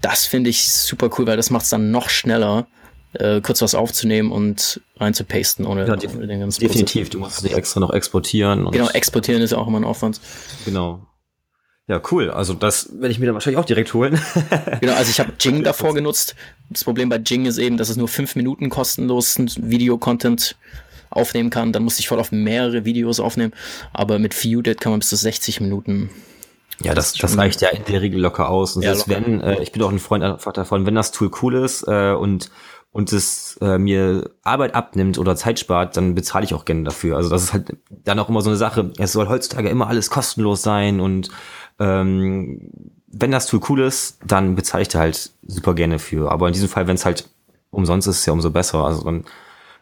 Das 0.00 0.26
finde 0.26 0.50
ich 0.50 0.70
super 0.70 1.10
cool, 1.18 1.26
weil 1.26 1.36
das 1.36 1.50
macht 1.50 1.64
es 1.64 1.70
dann 1.70 1.90
noch 1.90 2.08
schneller, 2.08 2.66
äh, 3.14 3.40
kurz 3.40 3.62
was 3.62 3.74
aufzunehmen 3.74 4.30
und 4.30 4.80
reinzupasten 4.96 5.66
ohne, 5.66 5.86
ja, 5.86 5.94
ohne 5.94 6.26
den 6.26 6.40
ganzen 6.40 6.60
Definitiv, 6.60 7.02
Prozess. 7.02 7.10
du 7.10 7.18
musst 7.18 7.38
es 7.38 7.42
nicht 7.42 7.56
extra 7.56 7.80
noch 7.80 7.90
exportieren. 7.90 8.70
genau, 8.70 8.88
exportieren 8.90 9.42
ist 9.42 9.52
auch 9.54 9.66
immer 9.66 9.80
ein 9.80 9.84
Aufwand. 9.84 10.20
Genau. 10.64 11.04
Ja, 11.88 12.02
cool. 12.12 12.30
Also 12.30 12.52
das 12.52 12.90
werde 12.92 13.08
ich 13.08 13.18
mir 13.18 13.24
dann 13.24 13.34
wahrscheinlich 13.34 13.58
auch 13.58 13.64
direkt 13.64 13.94
holen. 13.94 14.20
genau, 14.80 14.92
also 14.92 15.10
ich 15.10 15.20
habe 15.20 15.32
Jing 15.40 15.64
davor 15.64 15.94
genutzt. 15.94 16.36
Das 16.68 16.84
Problem 16.84 17.08
bei 17.08 17.16
Jing 17.16 17.46
ist 17.46 17.56
eben, 17.56 17.78
dass 17.78 17.88
es 17.88 17.96
nur 17.96 18.08
fünf 18.08 18.36
Minuten 18.36 18.68
kostenlos 18.68 19.38
Video-Content 19.38 20.54
aufnehmen 21.10 21.50
kann. 21.50 21.72
Dann 21.72 21.84
musste 21.84 22.00
ich 22.00 22.08
voll 22.08 22.20
auf 22.20 22.32
mehrere 22.32 22.84
Videos 22.84 23.20
aufnehmen. 23.20 23.52
Aber 23.92 24.18
mit 24.18 24.34
Feuded 24.34 24.80
kann 24.80 24.92
man 24.92 25.00
bis 25.00 25.08
zu 25.08 25.16
60 25.16 25.60
Minuten. 25.60 26.10
Ja, 26.82 26.94
das, 26.94 27.14
das 27.14 27.36
reicht 27.36 27.60
ja 27.60 27.70
in 27.70 27.84
der 27.84 28.00
Regel 28.02 28.20
locker 28.20 28.48
aus. 28.48 28.76
Und 28.76 28.82
ja, 28.82 28.94
selbst 28.94 29.08
locker. 29.08 29.26
wenn, 29.26 29.40
äh, 29.40 29.62
ich 29.62 29.72
bin 29.72 29.82
auch 29.82 29.90
ein 29.90 29.98
Freund 29.98 30.22
einfach 30.22 30.52
davon, 30.52 30.86
wenn 30.86 30.94
das 30.94 31.10
Tool 31.10 31.30
cool 31.42 31.56
ist 31.56 31.86
äh, 31.86 32.12
und 32.12 32.50
und 32.90 33.12
es 33.12 33.58
äh, 33.60 33.78
mir 33.78 34.30
Arbeit 34.42 34.74
abnimmt 34.74 35.18
oder 35.18 35.36
Zeit 35.36 35.58
spart, 35.58 35.96
dann 35.96 36.14
bezahle 36.14 36.44
ich 36.44 36.54
auch 36.54 36.64
gerne 36.64 36.84
dafür. 36.84 37.16
Also 37.16 37.28
das 37.28 37.42
ist 37.42 37.52
halt 37.52 37.76
dann 37.90 38.18
auch 38.18 38.28
immer 38.28 38.40
so 38.40 38.48
eine 38.48 38.56
Sache. 38.56 38.92
Es 38.98 39.12
soll 39.12 39.28
heutzutage 39.28 39.68
immer 39.68 39.88
alles 39.88 40.10
kostenlos 40.10 40.62
sein 40.62 40.98
und 41.00 41.28
ähm, 41.78 42.70
wenn 43.06 43.30
das 43.30 43.46
Tool 43.46 43.60
cool 43.68 43.80
ist, 43.80 44.18
dann 44.26 44.54
bezahle 44.54 44.82
ich 44.82 44.88
da 44.88 44.98
halt 45.00 45.32
super 45.46 45.74
gerne 45.74 45.98
für. 45.98 46.30
Aber 46.30 46.46
in 46.46 46.52
diesem 46.52 46.68
Fall, 46.68 46.86
wenn 46.86 46.96
es 46.96 47.04
halt 47.04 47.28
umsonst 47.70 48.08
ist, 48.08 48.20
ist 48.20 48.26
ja 48.26 48.32
umso 48.32 48.50
besser. 48.50 48.84
Also 48.84 49.04
dann, 49.04 49.24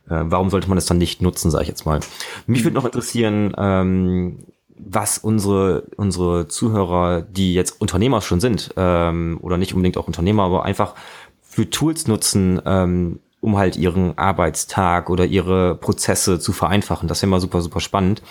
äh, 0.09 0.23
warum 0.25 0.51
sollte 0.51 0.69
man 0.69 0.79
es 0.79 0.87
dann 0.87 0.99
nicht 0.99 1.23
nutzen, 1.23 1.51
sage 1.51 1.63
ich 1.63 1.69
jetzt 1.69 1.87
mal. 1.87 2.01
Mich 2.47 2.65
würde 2.65 2.75
noch 2.75 2.85
interessieren, 2.85 3.55
ähm, 3.57 4.39
was 4.79 5.19
unsere 5.19 5.85
unsere 5.97 6.49
Zuhörer, 6.49 7.23
die 7.23 7.55
jetzt 7.55 7.81
Unternehmer 7.81 8.21
schon 8.21 8.41
sind 8.41 8.75
ähm, 8.77 9.39
oder 9.43 9.57
nicht 9.57 9.75
unbedingt 9.75 9.97
auch 9.97 10.07
Unternehmer, 10.07 10.45
aber 10.45 10.65
einfach 10.65 10.95
für 11.43 11.69
Tools 11.71 12.07
nutzen, 12.07 12.61
ähm, 12.67 13.21
um 13.41 13.57
halt 13.57 13.77
ihren 13.77 14.19
Arbeitstag 14.19 15.09
oder 15.09 15.25
ihre 15.25 15.77
Prozesse 15.77 16.39
zu 16.39 16.53
vereinfachen. 16.53 17.09
Das 17.09 17.23
wäre 17.23 17.31
mal 17.31 17.41
super 17.41 17.63
super 17.63 17.81
spannend. 17.81 18.23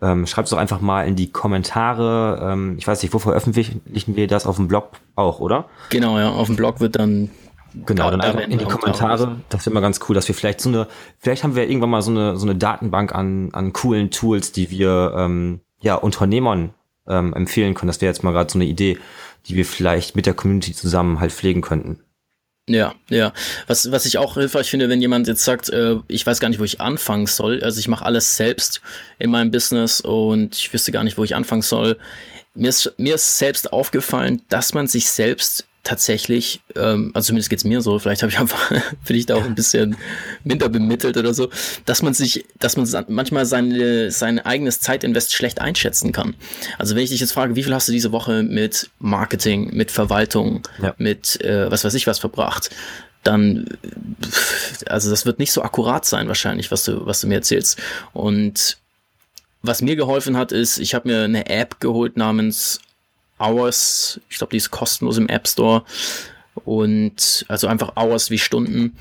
Ähm, 0.00 0.26
Schreibt 0.26 0.46
es 0.46 0.50
doch 0.50 0.58
einfach 0.58 0.80
mal 0.80 1.08
in 1.08 1.16
die 1.16 1.32
Kommentare. 1.32 2.52
Ähm, 2.52 2.76
ich 2.78 2.86
weiß 2.86 3.02
nicht, 3.02 3.12
wo 3.12 3.18
veröffentlichen 3.18 3.82
wir 4.14 4.26
das? 4.28 4.46
Auf 4.46 4.56
dem 4.56 4.68
Blog 4.68 4.90
auch, 5.16 5.40
oder? 5.40 5.64
Genau, 5.90 6.18
ja. 6.18 6.30
Auf 6.30 6.46
dem 6.46 6.56
Blog 6.56 6.80
wird 6.80 6.96
dann 6.96 7.30
Genau, 7.86 8.10
dann 8.10 8.20
einfach 8.20 8.40
in 8.40 8.58
die 8.58 8.64
Kommentare. 8.64 9.36
Das 9.50 9.66
wäre 9.66 9.74
mal 9.74 9.80
ganz 9.80 10.00
cool, 10.08 10.14
dass 10.14 10.26
wir 10.26 10.34
vielleicht 10.34 10.60
so 10.60 10.68
eine, 10.68 10.86
vielleicht 11.18 11.44
haben 11.44 11.54
wir 11.54 11.68
irgendwann 11.68 11.90
mal 11.90 12.02
so 12.02 12.10
eine, 12.10 12.36
so 12.36 12.46
eine 12.46 12.56
Datenbank 12.56 13.14
an, 13.14 13.50
an 13.52 13.72
coolen 13.72 14.10
Tools, 14.10 14.52
die 14.52 14.70
wir 14.70 15.14
ähm, 15.16 15.60
ja 15.80 15.94
Unternehmern 15.94 16.74
ähm, 17.06 17.34
empfehlen 17.34 17.74
können. 17.74 17.88
Das 17.88 18.00
wäre 18.00 18.10
jetzt 18.10 18.22
mal 18.22 18.32
gerade 18.32 18.50
so 18.50 18.58
eine 18.58 18.64
Idee, 18.64 18.98
die 19.46 19.56
wir 19.56 19.64
vielleicht 19.64 20.16
mit 20.16 20.26
der 20.26 20.34
Community 20.34 20.72
zusammen 20.72 21.20
halt 21.20 21.32
pflegen 21.32 21.60
könnten. 21.60 22.00
Ja, 22.68 22.94
ja. 23.08 23.32
Was, 23.66 23.90
was 23.90 24.04
ich 24.04 24.18
auch 24.18 24.34
hilfreich 24.34 24.68
finde, 24.68 24.88
wenn 24.88 25.00
jemand 25.00 25.26
jetzt 25.26 25.44
sagt, 25.44 25.70
äh, 25.70 25.96
ich 26.06 26.26
weiß 26.26 26.38
gar 26.38 26.48
nicht, 26.50 26.60
wo 26.60 26.64
ich 26.64 26.80
anfangen 26.80 27.26
soll. 27.26 27.62
Also 27.62 27.80
ich 27.80 27.88
mache 27.88 28.04
alles 28.04 28.36
selbst 28.36 28.82
in 29.18 29.30
meinem 29.30 29.50
Business 29.50 30.02
und 30.02 30.54
ich 30.54 30.72
wüsste 30.72 30.92
gar 30.92 31.02
nicht, 31.02 31.16
wo 31.16 31.24
ich 31.24 31.34
anfangen 31.34 31.62
soll. 31.62 31.96
Mir 32.54 32.68
ist, 32.68 32.92
mir 32.98 33.14
ist 33.14 33.38
selbst 33.38 33.72
aufgefallen, 33.72 34.42
dass 34.48 34.74
man 34.74 34.86
sich 34.86 35.08
selbst 35.08 35.67
tatsächlich, 35.88 36.60
ähm, 36.76 37.12
also 37.14 37.28
zumindest 37.28 37.48
geht's 37.48 37.64
mir 37.64 37.80
so, 37.80 37.98
vielleicht 37.98 38.22
habe 38.22 38.30
ich 38.30 38.38
einfach, 38.38 38.70
bin 39.06 39.16
ich 39.16 39.24
da 39.24 39.36
auch 39.36 39.44
ein 39.44 39.54
bisschen 39.54 39.96
minder 40.44 40.68
bemittelt 40.68 41.16
oder 41.16 41.32
so, 41.32 41.48
dass 41.86 42.02
man 42.02 42.12
sich, 42.12 42.44
dass 42.58 42.76
man 42.76 42.86
manchmal 43.08 43.46
seine, 43.46 44.10
sein 44.10 44.38
eigenes 44.38 44.80
Zeitinvest 44.80 45.32
schlecht 45.32 45.62
einschätzen 45.62 46.12
kann. 46.12 46.34
Also 46.76 46.94
wenn 46.94 47.04
ich 47.04 47.10
dich 47.10 47.20
jetzt 47.20 47.32
frage, 47.32 47.56
wie 47.56 47.62
viel 47.62 47.74
hast 47.74 47.88
du 47.88 47.92
diese 47.92 48.12
Woche 48.12 48.42
mit 48.42 48.90
Marketing, 48.98 49.74
mit 49.74 49.90
Verwaltung, 49.90 50.62
ja. 50.82 50.94
mit 50.98 51.40
äh, 51.40 51.70
was 51.70 51.84
weiß 51.84 51.94
ich 51.94 52.06
was 52.06 52.18
verbracht, 52.18 52.68
dann, 53.22 53.66
also 54.86 55.08
das 55.08 55.24
wird 55.24 55.38
nicht 55.38 55.52
so 55.52 55.62
akkurat 55.62 56.04
sein 56.04 56.28
wahrscheinlich, 56.28 56.70
was 56.70 56.84
du, 56.84 57.06
was 57.06 57.22
du 57.22 57.28
mir 57.28 57.36
erzählst. 57.36 57.78
Und 58.12 58.76
was 59.62 59.80
mir 59.80 59.96
geholfen 59.96 60.36
hat, 60.36 60.52
ist, 60.52 60.78
ich 60.78 60.94
habe 60.94 61.08
mir 61.08 61.24
eine 61.24 61.48
App 61.48 61.80
geholt 61.80 62.18
namens 62.18 62.80
Hours. 63.38 64.20
Ich 64.28 64.38
glaube, 64.38 64.50
die 64.50 64.56
ist 64.56 64.70
kostenlos 64.70 65.18
im 65.18 65.28
App 65.28 65.48
Store. 65.48 65.84
Und 66.64 67.44
also 67.48 67.66
einfach 67.66 67.96
Hours 67.96 68.30
wie 68.30 68.38
Stunden. 68.38 68.96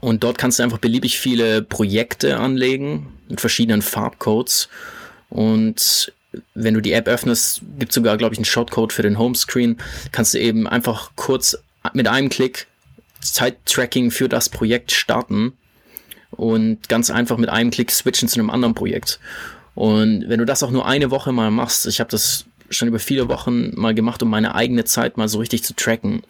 Und 0.00 0.24
dort 0.24 0.38
kannst 0.38 0.58
du 0.58 0.62
einfach 0.62 0.78
beliebig 0.78 1.18
viele 1.18 1.62
Projekte 1.62 2.38
anlegen 2.38 3.12
mit 3.28 3.40
verschiedenen 3.40 3.82
Farbcodes. 3.82 4.68
Und 5.28 6.12
wenn 6.54 6.74
du 6.74 6.80
die 6.80 6.92
App 6.92 7.08
öffnest, 7.08 7.62
gibt 7.78 7.90
es 7.90 7.94
sogar, 7.94 8.16
glaube 8.16 8.34
ich, 8.34 8.38
einen 8.38 8.44
Shortcode 8.44 8.92
für 8.92 9.02
den 9.02 9.18
Homescreen. 9.18 9.78
Kannst 10.12 10.34
du 10.34 10.38
eben 10.38 10.66
einfach 10.66 11.10
kurz 11.16 11.56
mit 11.92 12.08
einem 12.08 12.28
Klick 12.28 12.66
Zeittracking 13.20 14.10
für 14.10 14.28
das 14.28 14.48
Projekt 14.48 14.92
starten 14.92 15.54
und 16.30 16.88
ganz 16.88 17.10
einfach 17.10 17.38
mit 17.38 17.48
einem 17.48 17.70
Klick 17.70 17.90
switchen 17.90 18.28
zu 18.28 18.38
einem 18.38 18.50
anderen 18.50 18.74
Projekt. 18.74 19.18
Und 19.74 20.28
wenn 20.28 20.38
du 20.38 20.46
das 20.46 20.62
auch 20.62 20.70
nur 20.70 20.86
eine 20.86 21.10
Woche 21.10 21.32
mal 21.32 21.50
machst, 21.50 21.86
ich 21.86 22.00
habe 22.00 22.10
das 22.10 22.44
schon 22.70 22.88
über 22.88 22.98
viele 22.98 23.28
Wochen 23.28 23.72
mal 23.74 23.94
gemacht, 23.94 24.22
um 24.22 24.30
meine 24.30 24.54
eigene 24.54 24.84
Zeit 24.84 25.16
mal 25.16 25.28
so 25.28 25.38
richtig 25.38 25.64
zu 25.64 25.74
tracken. 25.74 26.22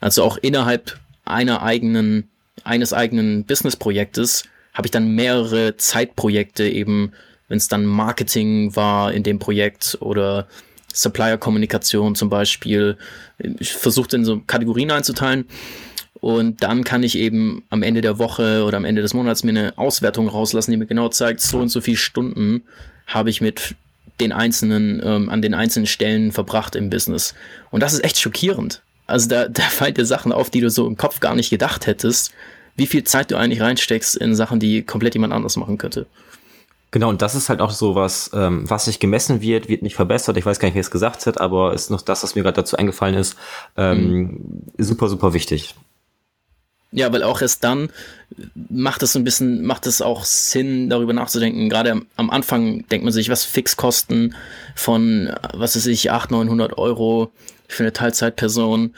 Also 0.00 0.22
auch 0.22 0.36
innerhalb 0.36 0.98
einer 1.24 1.62
eigenen, 1.62 2.28
eines 2.64 2.92
eigenen 2.92 3.44
Business-Projektes 3.44 4.44
habe 4.74 4.86
ich 4.86 4.90
dann 4.90 5.14
mehrere 5.14 5.76
Zeitprojekte 5.76 6.68
eben, 6.68 7.12
wenn 7.48 7.58
es 7.58 7.68
dann 7.68 7.84
Marketing 7.84 8.74
war 8.76 9.12
in 9.12 9.22
dem 9.22 9.38
Projekt 9.38 9.98
oder 10.00 10.46
Supplier-Kommunikation 10.92 12.14
zum 12.14 12.28
Beispiel. 12.28 12.96
Ich 13.58 13.72
versuche 13.72 14.16
in 14.16 14.24
so 14.24 14.40
Kategorien 14.46 14.90
einzuteilen. 14.90 15.46
Und 16.14 16.62
dann 16.62 16.84
kann 16.84 17.02
ich 17.02 17.16
eben 17.16 17.64
am 17.70 17.82
Ende 17.82 18.02
der 18.02 18.18
Woche 18.18 18.64
oder 18.64 18.76
am 18.76 18.84
Ende 18.84 19.00
des 19.00 19.14
Monats 19.14 19.42
mir 19.42 19.50
eine 19.50 19.78
Auswertung 19.78 20.28
rauslassen, 20.28 20.70
die 20.70 20.76
mir 20.76 20.86
genau 20.86 21.08
zeigt, 21.08 21.40
so 21.40 21.58
und 21.58 21.70
so 21.70 21.80
viele 21.80 21.96
Stunden 21.96 22.62
habe 23.06 23.30
ich 23.30 23.40
mit 23.40 23.74
den 24.20 24.32
einzelnen, 24.32 25.00
ähm, 25.04 25.28
an 25.28 25.42
den 25.42 25.54
einzelnen 25.54 25.86
Stellen 25.86 26.32
verbracht 26.32 26.76
im 26.76 26.90
Business. 26.90 27.34
Und 27.70 27.82
das 27.82 27.92
ist 27.92 28.04
echt 28.04 28.18
schockierend. 28.18 28.82
Also 29.06 29.28
da, 29.28 29.48
da 29.48 29.62
fallen 29.62 29.94
dir 29.94 30.06
Sachen 30.06 30.32
auf, 30.32 30.50
die 30.50 30.60
du 30.60 30.70
so 30.70 30.86
im 30.86 30.96
Kopf 30.96 31.20
gar 31.20 31.34
nicht 31.34 31.50
gedacht 31.50 31.86
hättest, 31.86 32.32
wie 32.76 32.86
viel 32.86 33.04
Zeit 33.04 33.30
du 33.30 33.36
eigentlich 33.36 33.60
reinsteckst 33.60 34.16
in 34.16 34.34
Sachen, 34.34 34.60
die 34.60 34.82
komplett 34.82 35.14
jemand 35.14 35.32
anderes 35.32 35.56
machen 35.56 35.78
könnte. 35.78 36.06
Genau, 36.92 37.08
und 37.08 37.22
das 37.22 37.36
ist 37.36 37.48
halt 37.48 37.60
auch 37.60 37.70
so 37.70 37.94
was, 37.94 38.30
ähm, 38.34 38.68
was 38.68 38.88
nicht 38.88 38.98
gemessen 38.98 39.40
wird, 39.40 39.68
wird 39.68 39.82
nicht 39.82 39.94
verbessert. 39.94 40.36
Ich 40.36 40.46
weiß 40.46 40.58
gar 40.58 40.66
nicht, 40.66 40.74
wer 40.74 40.80
es 40.80 40.90
gesagt 40.90 41.26
hat, 41.26 41.40
aber 41.40 41.72
ist 41.72 41.90
noch 41.90 42.02
das, 42.02 42.24
was 42.24 42.34
mir 42.34 42.42
gerade 42.42 42.56
dazu 42.56 42.76
eingefallen 42.76 43.14
ist, 43.14 43.36
ähm, 43.76 44.10
mhm. 44.10 44.62
super, 44.78 45.08
super 45.08 45.32
wichtig. 45.32 45.76
Ja, 46.92 47.12
weil 47.12 47.22
auch 47.22 47.40
erst 47.40 47.62
dann 47.62 47.90
macht 48.68 49.02
es 49.02 49.12
so 49.12 49.18
ein 49.18 49.24
bisschen, 49.24 49.64
macht 49.64 49.86
es 49.86 50.02
auch 50.02 50.24
Sinn, 50.24 50.88
darüber 50.90 51.12
nachzudenken. 51.12 51.68
Gerade 51.68 52.02
am, 52.16 52.30
Anfang 52.30 52.86
denkt 52.88 53.04
man 53.04 53.12
sich, 53.12 53.28
was 53.28 53.44
Fixkosten 53.44 54.34
von, 54.74 55.32
was 55.52 55.76
weiß 55.76 55.86
ich, 55.86 56.10
800, 56.10 56.46
900 56.46 56.78
Euro 56.78 57.32
für 57.68 57.84
eine 57.84 57.92
Teilzeitperson, 57.92 58.94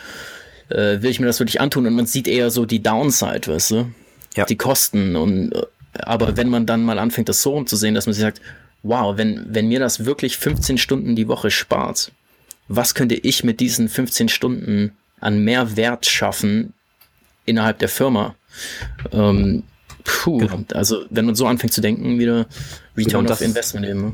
äh, 0.69 1.03
will 1.03 1.11
ich 1.11 1.21
mir 1.21 1.27
das 1.27 1.41
wirklich 1.41 1.61
antun? 1.61 1.87
Und 1.87 1.95
man 1.95 2.07
sieht 2.07 2.29
eher 2.29 2.51
so 2.51 2.65
die 2.65 2.83
Downside, 2.83 3.47
weißt 3.47 3.71
du? 3.73 3.91
Ja. 4.37 4.47
Die 4.47 4.57
Kosten. 4.57 5.17
Und, 5.17 5.53
äh, 5.53 5.63
aber 5.95 6.37
wenn 6.37 6.49
man 6.49 6.67
dann 6.67 6.85
mal 6.85 6.99
anfängt, 6.99 7.29
das 7.29 7.43
so 7.43 7.55
umzusehen, 7.55 7.95
dass 7.95 8.07
man 8.07 8.15
sich 8.15 8.23
sagt, 8.23 8.41
wow, 8.83 9.17
wenn, 9.17 9.45
wenn 9.49 9.69
mir 9.69 9.81
das 9.81 10.05
wirklich 10.05 10.39
15 10.39 10.79
Stunden 10.79 11.15
die 11.15 11.29
Woche 11.29 11.51
spart, 11.51 12.13
was 12.69 12.95
könnte 12.95 13.15
ich 13.15 13.45
mit 13.45 13.61
diesen 13.61 13.89
15 13.89 14.29
Stunden 14.29 14.93
an 15.21 15.45
mehr 15.45 15.77
Wert 15.77 16.07
schaffen, 16.07 16.73
innerhalb 17.45 17.79
der 17.79 17.89
Firma. 17.89 18.35
Ähm, 19.13 19.63
puh, 20.05 20.39
genau. 20.39 20.61
also 20.75 21.05
wenn 21.11 21.27
man 21.27 21.35
so 21.35 21.47
anfängt 21.47 21.73
zu 21.73 21.81
denken, 21.81 22.19
wieder 22.19 22.47
Return 22.97 23.25
genau, 23.25 23.33
of 23.33 23.41
Investment 23.41 23.87
eben. 23.87 24.03
Ne? 24.03 24.13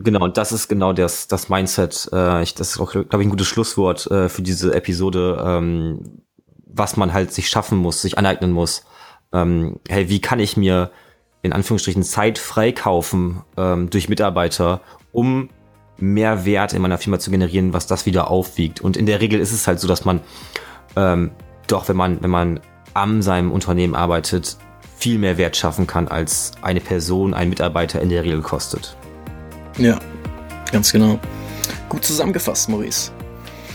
Genau, 0.00 0.24
und 0.24 0.36
das 0.36 0.52
ist 0.52 0.68
genau 0.68 0.92
das, 0.92 1.28
das 1.28 1.48
Mindset. 1.48 2.08
Äh, 2.12 2.42
ich, 2.42 2.54
das 2.54 2.70
ist 2.70 2.80
auch, 2.80 2.92
glaube 2.92 3.20
ich, 3.20 3.26
ein 3.26 3.30
gutes 3.30 3.46
Schlusswort 3.46 4.10
äh, 4.10 4.28
für 4.28 4.42
diese 4.42 4.74
Episode, 4.74 5.42
ähm, 5.44 6.22
was 6.66 6.96
man 6.96 7.12
halt 7.12 7.32
sich 7.32 7.48
schaffen 7.48 7.78
muss, 7.78 8.02
sich 8.02 8.16
aneignen 8.16 8.52
muss. 8.52 8.84
Ähm, 9.32 9.80
hey, 9.88 10.08
wie 10.08 10.20
kann 10.20 10.40
ich 10.40 10.56
mir 10.56 10.90
in 11.42 11.52
Anführungsstrichen 11.52 12.02
Zeit 12.02 12.38
freikaufen 12.38 13.42
ähm, 13.56 13.90
durch 13.90 14.08
Mitarbeiter, 14.08 14.80
um 15.12 15.48
mehr 15.96 16.44
Wert 16.44 16.72
in 16.72 16.82
meiner 16.82 16.98
Firma 16.98 17.18
zu 17.18 17.30
generieren, 17.30 17.72
was 17.72 17.86
das 17.86 18.06
wieder 18.06 18.30
aufwiegt. 18.30 18.80
Und 18.80 18.96
in 18.96 19.06
der 19.06 19.20
Regel 19.20 19.40
ist 19.40 19.52
es 19.52 19.66
halt 19.66 19.80
so, 19.80 19.88
dass 19.88 20.04
man 20.04 20.20
ähm, 20.96 21.30
doch, 21.66 21.88
wenn 21.88 21.96
man, 21.96 22.22
wenn 22.22 22.30
man 22.30 22.60
an 22.94 23.22
seinem 23.22 23.52
Unternehmen 23.52 23.94
arbeitet, 23.94 24.56
viel 24.96 25.18
mehr 25.18 25.38
Wert 25.38 25.56
schaffen 25.56 25.86
kann, 25.86 26.08
als 26.08 26.52
eine 26.62 26.80
Person, 26.80 27.34
ein 27.34 27.48
Mitarbeiter 27.48 28.00
in 28.00 28.10
der 28.10 28.24
Regel 28.24 28.42
kostet. 28.42 28.96
Ja, 29.78 29.98
ganz 30.72 30.92
genau. 30.92 31.18
Gut 31.88 32.04
zusammengefasst, 32.04 32.68
Maurice. 32.68 33.10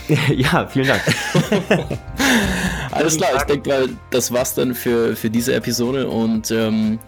ja, 0.28 0.66
vielen 0.68 0.86
Dank. 0.86 1.02
Alles 2.92 3.16
klar, 3.16 3.30
ich 3.36 3.42
denke 3.42 3.88
das 4.10 4.32
war's 4.32 4.54
dann 4.54 4.74
für, 4.74 5.16
für 5.16 5.28
diese 5.28 5.54
Episode 5.54 6.08
und 6.08 6.50
ähm, 6.50 6.98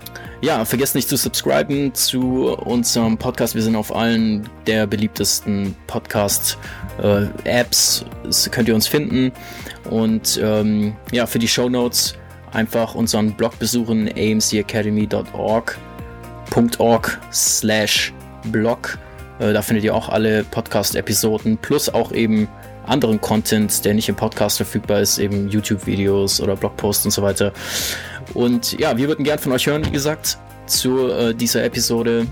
ja, 0.41 0.65
vergesst 0.65 0.95
nicht 0.95 1.09
zu 1.09 1.17
subscriben 1.17 1.93
zu 1.95 2.57
unserem 2.59 3.19
Podcast. 3.19 3.55
Wir 3.55 3.63
sind 3.63 3.77
auf 3.77 3.95
allen 3.95 4.49
der 4.67 4.87
beliebtesten 4.87 5.77
Podcast-Apps. 5.87 8.03
Äh, 8.03 8.51
könnt 8.51 8.69
ihr 8.69 8.75
uns 8.75 8.87
finden. 8.87 9.33
Und 9.91 10.41
ähm, 10.43 10.97
ja, 11.13 11.27
für 11.27 11.39
die 11.39 11.49
Show 11.49 11.69
Notes 11.69 12.15
einfach 12.53 12.95
unseren 12.95 13.33
Blog 13.33 13.59
besuchen, 13.59 14.09
amcacademy.org 14.09 15.79
.org 16.79 17.21
slash 17.33 18.13
blog. 18.45 18.99
Äh, 19.39 19.53
da 19.53 19.63
findet 19.63 19.85
ihr 19.85 19.95
auch 19.95 20.09
alle 20.09 20.45
Podcast-Episoden 20.45 21.59
plus 21.59 21.89
auch 21.89 22.13
eben 22.13 22.49
anderen 22.87 23.21
Content, 23.21 23.85
der 23.85 23.95
nicht 23.95 24.09
im 24.09 24.17
Podcast 24.17 24.57
verfügbar 24.57 25.01
ist, 25.01 25.19
eben 25.19 25.49
YouTube-Videos 25.49 26.41
oder 26.41 26.57
Blogposts 26.57 27.05
und 27.05 27.11
so 27.11 27.23
weiter. 27.23 27.53
Und 28.35 28.79
ja, 28.79 28.97
wir 28.97 29.09
würden 29.09 29.25
gern 29.25 29.39
von 29.39 29.53
euch 29.53 29.67
hören, 29.67 29.85
wie 29.87 29.91
gesagt, 29.91 30.39
zu 30.67 31.09
äh, 31.09 31.35
dieser 31.35 31.65
Episode. 31.65 32.27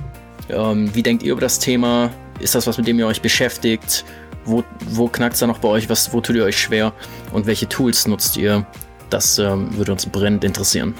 Ähm, 0.48 0.94
wie 0.94 1.02
denkt 1.02 1.22
ihr 1.22 1.32
über 1.32 1.40
das 1.40 1.58
Thema? 1.58 2.10
Ist 2.38 2.54
das 2.54 2.66
was, 2.66 2.78
mit 2.78 2.86
dem 2.86 2.98
ihr 2.98 3.06
euch 3.06 3.22
beschäftigt? 3.22 4.04
Wo, 4.44 4.62
wo 4.90 5.08
knackt 5.08 5.34
es 5.34 5.40
da 5.40 5.46
noch 5.46 5.58
bei 5.58 5.68
euch? 5.68 5.88
Was, 5.88 6.12
wo 6.12 6.20
tut 6.20 6.36
ihr 6.36 6.44
euch 6.44 6.58
schwer? 6.58 6.92
Und 7.32 7.46
welche 7.46 7.68
Tools 7.68 8.06
nutzt 8.06 8.36
ihr? 8.36 8.66
Das 9.10 9.38
ähm, 9.38 9.76
würde 9.76 9.92
uns 9.92 10.06
brennend 10.06 10.44
interessieren. 10.44 10.94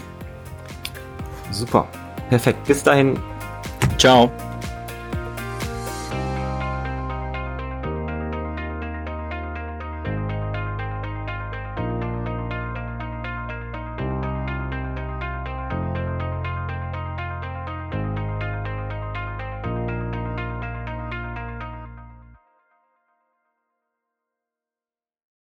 Super. 1.50 1.86
Perfekt. 2.28 2.64
Bis 2.66 2.82
dahin. 2.82 3.18
Ciao. 3.98 4.30